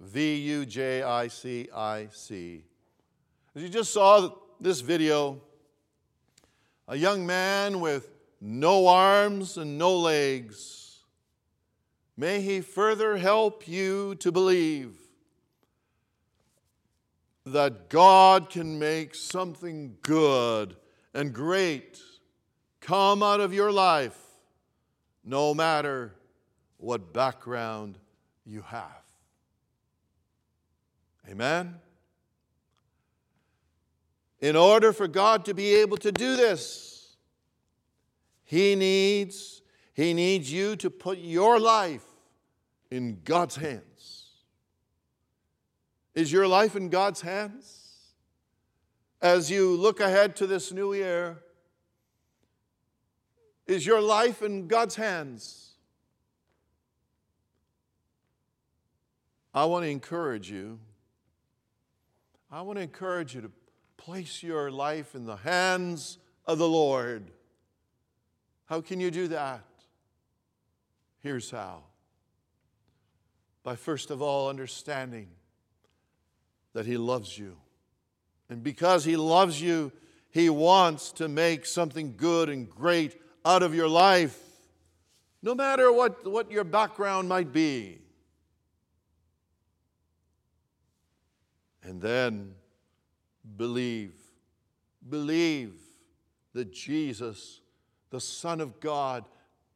V 0.00 0.34
U 0.34 0.66
J 0.66 1.02
I 1.02 1.28
C 1.28 1.66
I 1.74 2.08
C. 2.12 2.62
As 3.56 3.62
you 3.62 3.70
just 3.70 3.94
saw 3.94 4.30
this 4.60 4.82
video, 4.82 5.40
a 6.86 6.94
young 6.94 7.24
man 7.24 7.80
with 7.80 8.10
no 8.38 8.86
arms 8.86 9.56
and 9.56 9.78
no 9.78 9.96
legs 9.96 10.87
May 12.20 12.40
He 12.40 12.60
further 12.62 13.16
help 13.16 13.68
you 13.68 14.16
to 14.16 14.32
believe 14.32 14.96
that 17.46 17.88
God 17.88 18.50
can 18.50 18.76
make 18.76 19.14
something 19.14 19.96
good 20.02 20.74
and 21.14 21.32
great 21.32 22.00
come 22.80 23.22
out 23.22 23.38
of 23.38 23.54
your 23.54 23.70
life, 23.70 24.18
no 25.24 25.54
matter 25.54 26.12
what 26.78 27.12
background 27.12 27.96
you 28.44 28.62
have. 28.62 29.04
Amen? 31.30 31.76
In 34.40 34.56
order 34.56 34.92
for 34.92 35.06
God 35.06 35.44
to 35.44 35.54
be 35.54 35.76
able 35.76 35.98
to 35.98 36.10
do 36.10 36.34
this, 36.34 37.16
He 38.44 38.74
needs, 38.74 39.62
He 39.92 40.14
needs 40.14 40.52
you 40.52 40.74
to 40.74 40.90
put 40.90 41.18
your 41.18 41.60
life 41.60 42.06
in 42.90 43.20
God's 43.24 43.56
hands. 43.56 44.30
Is 46.14 46.32
your 46.32 46.46
life 46.46 46.74
in 46.74 46.88
God's 46.88 47.20
hands? 47.20 47.84
As 49.20 49.50
you 49.50 49.76
look 49.76 50.00
ahead 50.00 50.36
to 50.36 50.46
this 50.46 50.72
new 50.72 50.94
year, 50.94 51.38
is 53.66 53.84
your 53.84 54.00
life 54.00 54.42
in 54.42 54.66
God's 54.68 54.96
hands? 54.96 55.72
I 59.52 59.64
want 59.64 59.84
to 59.84 59.90
encourage 59.90 60.50
you. 60.50 60.78
I 62.50 62.62
want 62.62 62.78
to 62.78 62.82
encourage 62.82 63.34
you 63.34 63.42
to 63.42 63.50
place 63.96 64.42
your 64.42 64.70
life 64.70 65.14
in 65.14 65.26
the 65.26 65.36
hands 65.36 66.18
of 66.46 66.58
the 66.58 66.68
Lord. 66.68 67.30
How 68.66 68.80
can 68.80 69.00
you 69.00 69.10
do 69.10 69.28
that? 69.28 69.64
Here's 71.22 71.50
how 71.50 71.82
by 73.68 73.76
first 73.76 74.10
of 74.10 74.22
all 74.22 74.48
understanding 74.48 75.28
that 76.72 76.86
He 76.86 76.96
loves 76.96 77.36
you. 77.38 77.54
And 78.48 78.62
because 78.62 79.04
He 79.04 79.18
loves 79.18 79.60
you, 79.60 79.92
He 80.30 80.48
wants 80.48 81.12
to 81.12 81.28
make 81.28 81.66
something 81.66 82.14
good 82.16 82.48
and 82.48 82.70
great 82.70 83.20
out 83.44 83.62
of 83.62 83.74
your 83.74 83.86
life, 83.86 84.40
no 85.42 85.54
matter 85.54 85.92
what, 85.92 86.26
what 86.26 86.50
your 86.50 86.64
background 86.64 87.28
might 87.28 87.52
be. 87.52 87.98
And 91.82 92.00
then 92.00 92.54
believe, 93.58 94.14
believe 95.06 95.74
that 96.54 96.72
Jesus, 96.72 97.60
the 98.08 98.18
Son 98.18 98.62
of 98.62 98.80
God, 98.80 99.26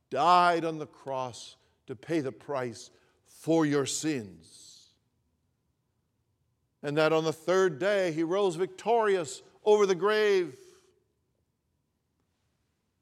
died 0.09 0.65
on 0.65 0.79
the 0.79 0.87
cross 0.87 1.57
to 1.89 1.95
pay 1.95 2.21
the 2.21 2.33
price 2.33 2.89
for 3.43 3.67
your 3.67 3.87
sins. 3.87 4.87
And 6.81 6.97
that 6.97 7.13
on 7.13 7.25
the 7.25 7.33
third 7.33 7.81
day 7.81 8.13
he 8.13 8.23
rose 8.23 8.55
victorious 8.55 9.43
over 9.65 9.85
the 9.85 9.97
grave. 9.97 10.57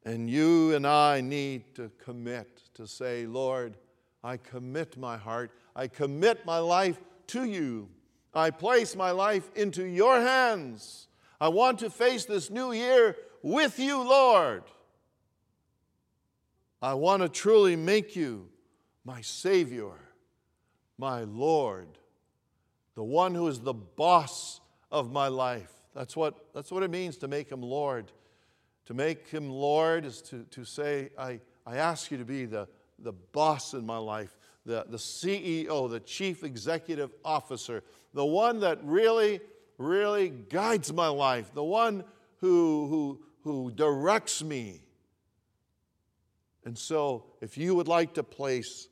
And 0.02 0.30
you 0.30 0.74
and 0.74 0.86
I 0.86 1.20
need 1.20 1.74
to 1.74 1.90
commit 2.02 2.62
to 2.72 2.86
say, 2.86 3.26
Lord, 3.26 3.76
I 4.24 4.38
commit 4.38 4.96
my 4.96 5.18
heart, 5.18 5.50
I 5.76 5.88
commit 5.88 6.46
my 6.46 6.58
life 6.58 6.98
to 7.28 7.44
you. 7.44 7.90
I 8.32 8.48
place 8.48 8.96
my 8.96 9.10
life 9.10 9.50
into 9.54 9.84
your 9.84 10.22
hands. 10.22 11.08
I 11.38 11.48
want 11.48 11.80
to 11.80 11.90
face 11.90 12.24
this 12.24 12.48
new 12.48 12.72
year 12.72 13.14
with 13.42 13.78
you, 13.78 14.02
Lord. 14.02 14.62
I 16.80 16.94
want 16.94 17.22
to 17.22 17.28
truly 17.28 17.76
make 17.76 18.16
you 18.16 18.48
my 19.04 19.20
Savior 19.20 20.09
my 21.00 21.24
Lord, 21.24 21.88
the 22.94 23.02
one 23.02 23.34
who 23.34 23.48
is 23.48 23.60
the 23.60 23.72
boss 23.72 24.60
of 24.92 25.10
my 25.10 25.28
life. 25.28 25.72
That's 25.94 26.14
what, 26.14 26.34
that's 26.54 26.70
what 26.70 26.82
it 26.82 26.90
means 26.90 27.16
to 27.18 27.28
make 27.28 27.50
him 27.50 27.62
Lord. 27.62 28.12
To 28.86 28.94
make 28.94 29.26
him 29.28 29.48
Lord 29.48 30.04
is 30.04 30.20
to, 30.22 30.44
to 30.50 30.64
say, 30.64 31.08
I, 31.18 31.40
I 31.66 31.76
ask 31.76 32.10
you 32.10 32.18
to 32.18 32.24
be 32.24 32.44
the, 32.44 32.68
the 32.98 33.12
boss 33.12 33.72
in 33.72 33.86
my 33.86 33.96
life, 33.96 34.36
the, 34.66 34.84
the 34.88 34.98
CEO, 34.98 35.90
the 35.90 36.00
chief 36.00 36.44
executive 36.44 37.14
officer, 37.24 37.82
the 38.12 38.24
one 38.24 38.60
that 38.60 38.78
really, 38.84 39.40
really 39.78 40.28
guides 40.28 40.92
my 40.92 41.08
life, 41.08 41.54
the 41.54 41.64
one 41.64 42.04
who, 42.40 42.86
who, 42.88 43.20
who 43.42 43.70
directs 43.70 44.44
me. 44.44 44.82
And 46.66 46.76
so, 46.76 47.24
if 47.40 47.56
you 47.56 47.74
would 47.74 47.88
like 47.88 48.14
to 48.14 48.22
place 48.22 48.88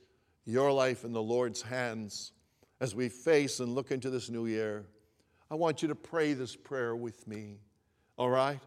your 0.49 0.73
life 0.73 1.05
in 1.05 1.13
the 1.13 1.23
Lord's 1.23 1.61
hands 1.61 2.33
as 2.81 2.95
we 2.95 3.11
face 3.11 3.61
and 3.61 3.75
look 3.75 3.91
into 3.91 4.09
this 4.09 4.31
new 4.31 4.47
year. 4.47 4.87
I 5.51 5.57
want 5.57 5.83
you 5.83 5.89
to 5.89 5.95
pray 5.95 6.33
this 6.33 6.57
prayer 6.57 6.97
with 6.97 7.29
me, 7.29 7.59
all 8.17 8.31
right? 8.31 8.59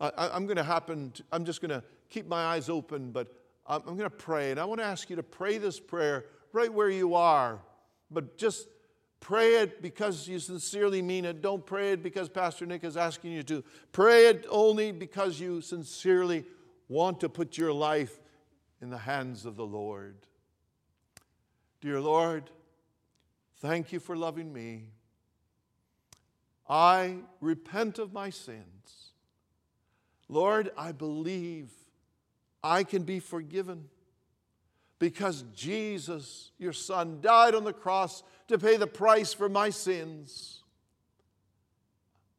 I, 0.00 0.36
am 0.36 0.46
going 0.46 0.56
to 0.56 0.62
happen, 0.62 1.10
to, 1.10 1.24
I'm 1.32 1.44
just 1.44 1.60
going 1.60 1.70
to 1.70 1.82
keep 2.10 2.28
my 2.28 2.44
eyes 2.44 2.68
open, 2.68 3.10
but 3.10 3.26
I'm, 3.66 3.80
I'm 3.88 3.96
going 3.96 4.08
to 4.08 4.16
pray. 4.16 4.52
And 4.52 4.60
I 4.60 4.64
want 4.64 4.80
to 4.80 4.84
ask 4.84 5.10
you 5.10 5.16
to 5.16 5.22
pray 5.24 5.58
this 5.58 5.80
prayer 5.80 6.26
right 6.52 6.72
where 6.72 6.88
you 6.88 7.16
are, 7.16 7.58
but 8.08 8.38
just 8.38 8.68
pray 9.18 9.56
it 9.56 9.82
because 9.82 10.28
you 10.28 10.38
sincerely 10.38 11.02
mean 11.02 11.24
it. 11.24 11.42
Don't 11.42 11.66
pray 11.66 11.90
it 11.90 12.04
because 12.04 12.28
Pastor 12.28 12.66
Nick 12.66 12.84
is 12.84 12.96
asking 12.96 13.32
you 13.32 13.42
to. 13.42 13.64
Pray 13.90 14.26
it 14.26 14.46
only 14.48 14.92
because 14.92 15.40
you 15.40 15.60
sincerely 15.60 16.44
want 16.88 17.18
to 17.20 17.28
put 17.28 17.58
your 17.58 17.72
life 17.72 18.20
in 18.80 18.90
the 18.90 18.98
hands 18.98 19.44
of 19.44 19.56
the 19.56 19.66
Lord. 19.66 20.14
Dear 21.80 22.00
Lord, 22.00 22.50
thank 23.58 23.92
you 23.92 24.00
for 24.00 24.16
loving 24.16 24.52
me. 24.52 24.88
I 26.68 27.16
repent 27.40 27.98
of 27.98 28.12
my 28.12 28.30
sins. 28.30 29.12
Lord, 30.28 30.70
I 30.76 30.92
believe 30.92 31.70
I 32.62 32.84
can 32.84 33.02
be 33.02 33.18
forgiven. 33.18 33.88
because 35.00 35.44
Jesus, 35.54 36.52
your 36.58 36.74
Son, 36.74 37.20
died 37.22 37.54
on 37.54 37.64
the 37.64 37.72
cross 37.72 38.22
to 38.48 38.58
pay 38.58 38.76
the 38.76 38.86
price 38.86 39.32
for 39.32 39.48
my 39.48 39.70
sins. 39.70 40.62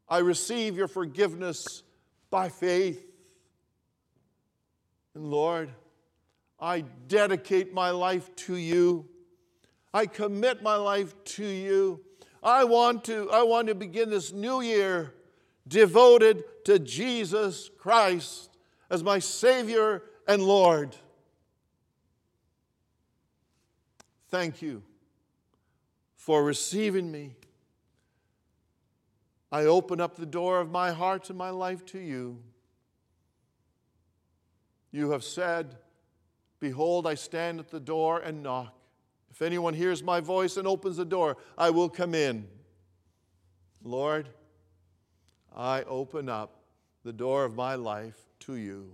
I 0.07 0.19
receive 0.19 0.77
your 0.77 0.87
forgiveness 0.87 1.81
by 2.29 2.49
faith. 2.49 3.03
And 5.15 5.31
Lord, 5.31 5.71
I 6.59 6.81
dedicate 7.07 7.73
my 7.73 7.89
life 7.89 8.33
to 8.35 8.55
you. 8.55 9.09
I 9.93 10.05
commit 10.05 10.61
my 10.61 10.75
life 10.75 11.13
to 11.23 11.45
you. 11.45 12.01
I 12.43 12.63
want 12.63 13.03
to, 13.05 13.29
I 13.31 13.43
want 13.43 13.67
to 13.67 13.75
begin 13.75 14.09
this 14.09 14.31
new 14.31 14.61
year 14.61 15.13
devoted 15.67 16.43
to 16.65 16.79
Jesus 16.79 17.69
Christ 17.77 18.49
as 18.89 19.03
my 19.03 19.19
Savior 19.19 20.03
and 20.27 20.41
Lord. 20.41 20.95
Thank 24.29 24.61
you 24.61 24.81
for 26.15 26.43
receiving 26.43 27.11
me. 27.11 27.35
I 29.51 29.65
open 29.65 29.99
up 29.99 30.15
the 30.15 30.25
door 30.25 30.61
of 30.61 30.71
my 30.71 30.91
heart 30.91 31.29
and 31.29 31.37
my 31.37 31.49
life 31.49 31.85
to 31.87 31.99
you. 31.99 32.39
You 34.91 35.11
have 35.11 35.23
said, 35.23 35.75
Behold, 36.59 37.05
I 37.05 37.15
stand 37.15 37.59
at 37.59 37.69
the 37.69 37.79
door 37.79 38.19
and 38.19 38.43
knock. 38.43 38.80
If 39.31 39.41
anyone 39.41 39.73
hears 39.73 40.03
my 40.03 40.19
voice 40.19 40.57
and 40.57 40.67
opens 40.67 40.97
the 40.97 41.05
door, 41.05 41.37
I 41.57 41.69
will 41.69 41.89
come 41.89 42.13
in. 42.13 42.47
Lord, 43.81 44.27
I 45.55 45.83
open 45.83 46.29
up 46.29 46.61
the 47.03 47.13
door 47.13 47.45
of 47.45 47.55
my 47.55 47.75
life 47.75 48.17
to 48.41 48.55
you. 48.55 48.93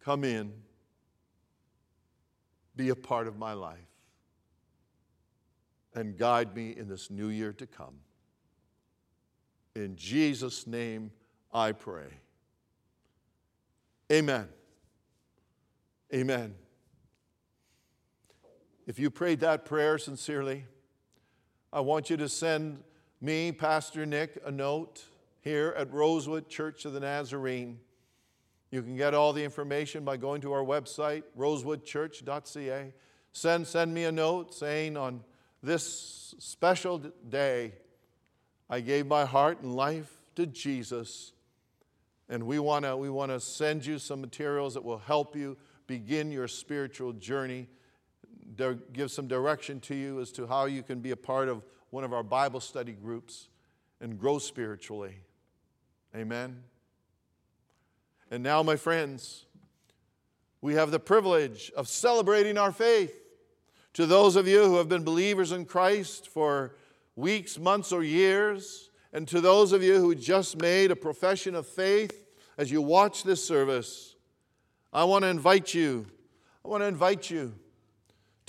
Come 0.00 0.24
in. 0.24 0.52
Be 2.76 2.88
a 2.88 2.96
part 2.96 3.28
of 3.28 3.38
my 3.38 3.52
life. 3.52 3.78
And 5.94 6.16
guide 6.16 6.54
me 6.54 6.76
in 6.76 6.88
this 6.88 7.10
new 7.10 7.28
year 7.28 7.52
to 7.54 7.66
come. 7.66 7.94
In 9.74 9.96
Jesus' 9.96 10.66
name 10.66 11.10
I 11.52 11.72
pray. 11.72 12.08
Amen. 14.10 14.48
Amen. 16.12 16.54
If 18.86 18.98
you 18.98 19.10
prayed 19.10 19.40
that 19.40 19.64
prayer 19.64 19.98
sincerely, 19.98 20.64
I 21.72 21.80
want 21.80 22.10
you 22.10 22.16
to 22.16 22.28
send 22.28 22.82
me, 23.20 23.52
Pastor 23.52 24.06
Nick, 24.06 24.40
a 24.44 24.50
note 24.50 25.04
here 25.42 25.74
at 25.76 25.92
Rosewood 25.92 26.48
Church 26.48 26.84
of 26.84 26.92
the 26.92 27.00
Nazarene. 27.00 27.78
You 28.70 28.82
can 28.82 28.96
get 28.96 29.14
all 29.14 29.32
the 29.32 29.44
information 29.44 30.04
by 30.04 30.16
going 30.16 30.40
to 30.42 30.52
our 30.52 30.64
website, 30.64 31.24
rosewoodchurch.ca. 31.38 32.92
Send, 33.32 33.66
send 33.66 33.94
me 33.94 34.04
a 34.04 34.12
note 34.12 34.54
saying, 34.54 34.96
On 34.96 35.22
this 35.62 36.34
special 36.38 36.98
day, 36.98 37.72
I 38.68 38.80
gave 38.80 39.06
my 39.06 39.24
heart 39.24 39.60
and 39.60 39.74
life 39.74 40.10
to 40.36 40.46
Jesus. 40.46 41.32
And 42.28 42.44
we 42.44 42.58
want 42.58 42.84
to 42.84 42.96
we 42.96 43.10
wanna 43.10 43.40
send 43.40 43.84
you 43.84 43.98
some 43.98 44.20
materials 44.20 44.74
that 44.74 44.84
will 44.84 44.98
help 44.98 45.34
you 45.36 45.56
begin 45.86 46.30
your 46.30 46.46
spiritual 46.46 47.12
journey, 47.12 47.68
give 48.56 49.10
some 49.10 49.28
direction 49.28 49.80
to 49.80 49.94
you 49.94 50.20
as 50.20 50.32
to 50.32 50.46
how 50.46 50.66
you 50.66 50.82
can 50.82 51.00
be 51.00 51.10
a 51.10 51.16
part 51.16 51.48
of 51.48 51.62
one 51.90 52.04
of 52.04 52.12
our 52.12 52.22
Bible 52.22 52.60
study 52.60 52.92
groups 52.92 53.48
and 54.00 54.18
grow 54.18 54.38
spiritually. 54.38 55.16
Amen. 56.14 56.62
And 58.30 58.42
now, 58.42 58.62
my 58.62 58.76
friends, 58.76 59.46
we 60.60 60.74
have 60.74 60.90
the 60.90 61.00
privilege 61.00 61.72
of 61.76 61.88
celebrating 61.88 62.58
our 62.58 62.72
faith. 62.72 63.16
To 63.94 64.06
those 64.06 64.36
of 64.36 64.46
you 64.46 64.64
who 64.64 64.76
have 64.76 64.88
been 64.88 65.02
believers 65.02 65.50
in 65.50 65.64
Christ 65.64 66.28
for 66.28 66.76
weeks, 67.16 67.58
months, 67.58 67.92
or 67.92 68.04
years, 68.04 68.90
and 69.12 69.26
to 69.28 69.40
those 69.40 69.72
of 69.72 69.82
you 69.82 69.98
who 69.98 70.14
just 70.14 70.60
made 70.60 70.90
a 70.90 70.96
profession 70.96 71.56
of 71.56 71.66
faith 71.66 72.26
as 72.56 72.70
you 72.70 72.82
watch 72.82 73.24
this 73.24 73.44
service, 73.44 74.14
I 74.92 75.04
want 75.04 75.24
to 75.24 75.28
invite 75.28 75.74
you, 75.74 76.06
I 76.64 76.68
want 76.68 76.82
to 76.82 76.86
invite 76.86 77.30
you 77.30 77.54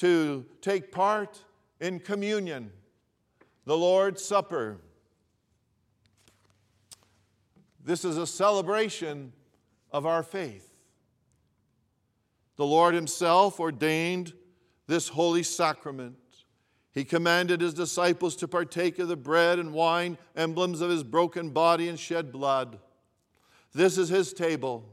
to 0.01 0.43
take 0.61 0.91
part 0.91 1.43
in 1.79 1.99
communion, 1.99 2.71
the 3.65 3.77
Lord's 3.77 4.25
Supper. 4.25 4.79
This 7.85 8.03
is 8.03 8.17
a 8.17 8.25
celebration 8.25 9.31
of 9.91 10.07
our 10.07 10.23
faith. 10.23 10.67
The 12.55 12.65
Lord 12.65 12.95
Himself 12.95 13.59
ordained 13.59 14.33
this 14.87 15.09
holy 15.09 15.43
sacrament. 15.43 16.17
He 16.95 17.03
commanded 17.03 17.61
His 17.61 17.75
disciples 17.75 18.35
to 18.37 18.47
partake 18.47 18.97
of 18.97 19.07
the 19.07 19.15
bread 19.15 19.59
and 19.59 19.71
wine, 19.71 20.17
emblems 20.35 20.81
of 20.81 20.89
His 20.89 21.03
broken 21.03 21.51
body 21.51 21.87
and 21.87 21.99
shed 21.99 22.31
blood. 22.31 22.79
This 23.71 23.99
is 23.99 24.09
His 24.09 24.33
table. 24.33 24.83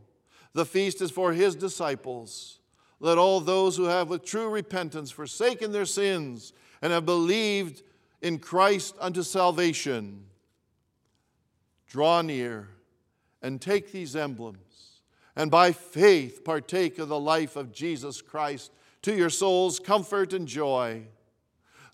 The 0.53 0.67
feast 0.67 1.01
is 1.01 1.11
for 1.11 1.33
His 1.33 1.57
disciples. 1.57 2.58
Let 3.01 3.18
all 3.18 3.40
those 3.40 3.76
who 3.76 3.84
have 3.84 4.09
with 4.09 4.24
true 4.24 4.49
repentance 4.49 5.11
forsaken 5.11 5.72
their 5.72 5.84
sins 5.84 6.53
and 6.82 6.92
have 6.92 7.07
believed 7.07 7.82
in 8.20 8.38
Christ 8.38 8.94
unto 9.01 9.22
salvation 9.22 10.24
draw 11.88 12.20
near 12.22 12.68
and 13.40 13.61
take 13.61 13.92
these 13.92 14.14
emblems, 14.14 15.01
and 15.36 15.51
by 15.51 15.72
faith 15.72 16.44
partake 16.44 16.99
of 16.99 17.09
the 17.09 17.18
life 17.18 17.57
of 17.57 17.72
Jesus 17.72 18.20
Christ 18.20 18.72
to 19.03 19.14
your 19.14 19.30
soul's 19.30 19.78
comfort 19.78 20.32
and 20.32 20.46
joy. 20.46 21.03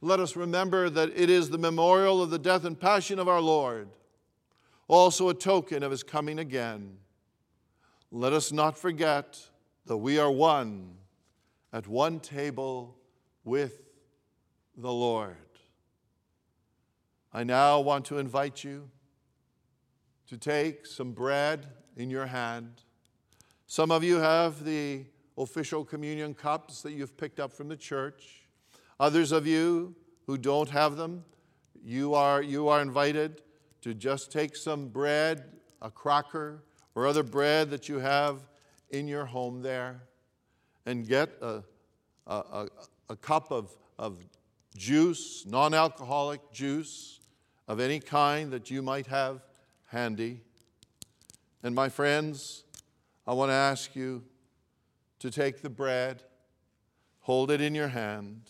Let 0.00 0.20
us 0.20 0.36
remember 0.36 0.90
that 0.90 1.11
it 1.14 1.30
is 1.30 1.48
the 1.48 1.59
memorial 1.59 2.22
of 2.22 2.30
the 2.30 2.38
death 2.38 2.64
and 2.64 2.78
passion 2.78 3.18
of 3.18 3.28
our 3.28 3.40
Lord, 3.40 3.88
also 4.88 5.28
a 5.28 5.34
token 5.34 5.82
of 5.82 5.90
his 5.90 6.02
coming 6.02 6.38
again. 6.38 6.96
Let 8.11 8.32
us 8.32 8.52
not 8.52 8.78
forget 8.78 9.40
that 9.87 9.97
we 9.97 10.18
are 10.18 10.30
one 10.30 10.97
at 11.72 11.87
one 11.87 12.20
table 12.20 12.97
with 13.45 13.82
the 14.76 14.93
Lord. 14.93 15.37
I 17.32 17.45
now 17.45 17.80
want 17.80 18.05
to 18.07 18.18
invite 18.18 18.64
you 18.64 18.89
to 20.28 20.39
take 20.39 20.87
some 20.87 21.12
bread 21.12 21.66
in 21.97 22.11
your 22.11 22.26
hand. 22.26 22.82
Some 23.66 23.91
of 23.91 24.05
you 24.05 24.16
have 24.16 24.64
the 24.64 25.05
official 25.37 25.85
communion 25.85 26.32
cups 26.32 26.80
that 26.82 26.93
you've 26.93 27.16
picked 27.16 27.41
up 27.41 27.53
from 27.53 27.68
the 27.68 27.76
church. 27.76 28.47
Others 29.01 29.32
of 29.32 29.47
you 29.47 29.95
who 30.26 30.39
don't 30.39 30.70
have 30.70 30.97
them, 30.97 31.24
you 31.85 32.14
are, 32.14 32.41
you 32.41 32.68
are 32.68 32.80
invited 32.80 33.43
to 33.82 33.93
just 33.93 34.32
take 34.32 34.57
some 34.57 34.89
bread, 34.89 35.45
a 35.82 35.91
cracker, 35.91 36.62
or 36.95 37.07
other 37.07 37.22
bread 37.22 37.68
that 37.70 37.89
you 37.89 37.99
have 37.99 38.49
in 38.95 39.09
your 39.09 39.24
home 39.24 39.62
there, 39.62 40.01
and 40.86 41.07
get 41.07 41.30
a, 41.42 41.62
a, 42.26 42.34
a, 42.34 42.68
a 43.11 43.16
cup 43.16 43.51
of, 43.51 43.70
of 43.99 44.18
juice, 44.76 45.45
non 45.47 45.74
alcoholic 45.74 46.40
juice 46.53 47.20
of 47.66 47.80
any 47.80 48.01
kind 48.01 48.53
that 48.53 48.70
you 48.70 48.82
might 48.82 49.07
have 49.07 49.40
handy. 49.86 50.40
And 51.62 51.74
my 51.74 51.88
friends, 51.88 52.64
I 53.26 53.32
want 53.32 53.51
to 53.51 53.55
ask 53.55 53.97
you 53.97 54.22
to 55.20 55.30
take 55.30 55.62
the 55.62 55.70
bread, 55.70 56.22
hold 57.20 57.51
it 57.51 57.61
in 57.61 57.74
your 57.74 57.88
hand. 57.88 58.42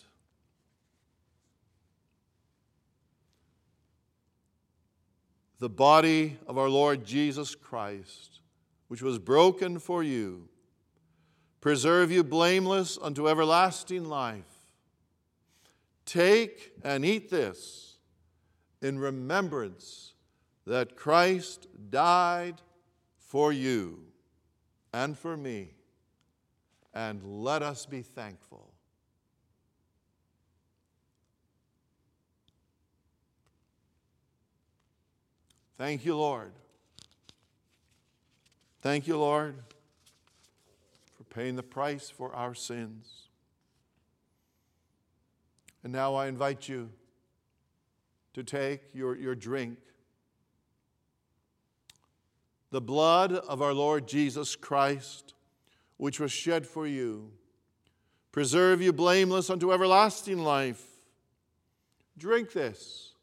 The 5.59 5.69
body 5.69 6.37
of 6.47 6.57
our 6.57 6.67
Lord 6.67 7.05
Jesus 7.05 7.55
Christ, 7.55 8.41
which 8.87 9.01
was 9.01 9.19
broken 9.19 9.79
for 9.79 10.03
you, 10.03 10.47
preserve 11.61 12.11
you 12.11 12.23
blameless 12.23 12.97
unto 13.01 13.27
everlasting 13.27 14.05
life. 14.05 14.43
Take 16.05 16.73
and 16.83 17.03
eat 17.03 17.29
this 17.29 17.97
in 18.81 18.99
remembrance 18.99 20.13
that 20.67 20.95
Christ 20.95 21.67
died 21.89 22.61
for 23.17 23.51
you 23.51 23.99
and 24.93 25.17
for 25.17 25.35
me, 25.35 25.71
and 26.93 27.21
let 27.23 27.61
us 27.61 27.85
be 27.85 28.01
thankful. 28.01 28.71
Thank 35.77 36.05
you, 36.05 36.15
Lord. 36.15 36.53
Thank 38.85 39.07
you, 39.07 39.17
Lord, 39.17 39.55
for 41.17 41.23
paying 41.23 41.55
the 41.55 41.63
price 41.63 42.11
for 42.11 42.31
our 42.35 42.53
sins. 42.53 43.29
And 45.83 45.91
now 45.91 46.13
I 46.13 46.27
invite 46.27 46.69
you 46.69 46.91
to 48.35 48.43
take 48.43 48.81
your, 48.93 49.17
your 49.17 49.33
drink 49.33 49.79
the 52.69 52.79
blood 52.79 53.31
of 53.31 53.59
our 53.59 53.73
Lord 53.73 54.07
Jesus 54.07 54.55
Christ, 54.55 55.33
which 55.97 56.19
was 56.19 56.31
shed 56.31 56.67
for 56.67 56.85
you, 56.85 57.31
preserve 58.31 58.83
you 58.83 58.93
blameless 58.93 59.49
unto 59.49 59.73
everlasting 59.73 60.43
life. 60.43 60.85
Drink 62.19 62.53
this 62.53 63.15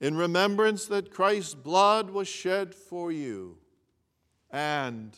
in 0.00 0.16
remembrance 0.16 0.86
that 0.86 1.12
Christ's 1.12 1.54
blood 1.54 2.10
was 2.10 2.26
shed 2.26 2.74
for 2.74 3.12
you, 3.12 3.58
and 4.52 5.16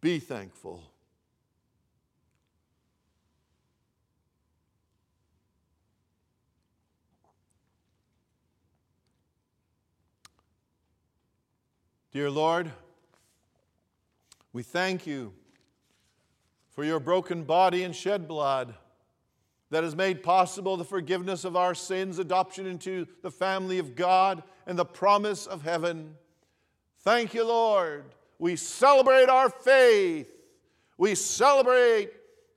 be 0.00 0.18
thankful. 0.18 0.82
Dear 12.10 12.30
Lord, 12.30 12.72
we 14.52 14.62
thank 14.62 15.06
you 15.06 15.34
for 16.70 16.82
your 16.82 16.98
broken 16.98 17.44
body 17.44 17.84
and 17.84 17.94
shed 17.94 18.26
blood 18.26 18.74
that 19.70 19.84
has 19.84 19.94
made 19.94 20.22
possible 20.22 20.76
the 20.78 20.84
forgiveness 20.84 21.44
of 21.44 21.54
our 21.54 21.74
sins, 21.74 22.18
adoption 22.18 22.66
into 22.66 23.06
the 23.22 23.30
family 23.30 23.78
of 23.78 23.94
God, 23.94 24.42
and 24.66 24.78
the 24.78 24.84
promise 24.84 25.46
of 25.46 25.62
heaven. 25.62 26.16
Thank 27.00 27.34
you, 27.34 27.44
Lord. 27.44 28.04
We 28.38 28.56
celebrate 28.56 29.28
our 29.28 29.50
faith. 29.50 30.28
We 30.96 31.14
celebrate 31.14 32.10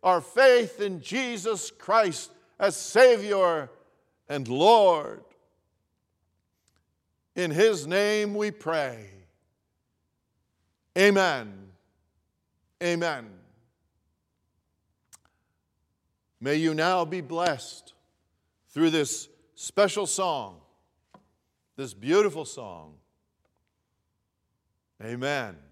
our 0.03 0.21
faith 0.21 0.79
in 0.79 1.01
Jesus 1.01 1.71
Christ 1.71 2.31
as 2.59 2.75
Savior 2.75 3.69
and 4.27 4.47
Lord. 4.47 5.23
In 7.35 7.51
His 7.51 7.87
name 7.87 8.33
we 8.33 8.51
pray. 8.51 9.09
Amen. 10.97 11.53
Amen. 12.83 13.29
May 16.39 16.55
you 16.55 16.73
now 16.73 17.05
be 17.05 17.21
blessed 17.21 17.93
through 18.69 18.89
this 18.89 19.29
special 19.53 20.07
song, 20.07 20.57
this 21.77 21.93
beautiful 21.93 22.45
song. 22.45 22.95
Amen. 25.03 25.70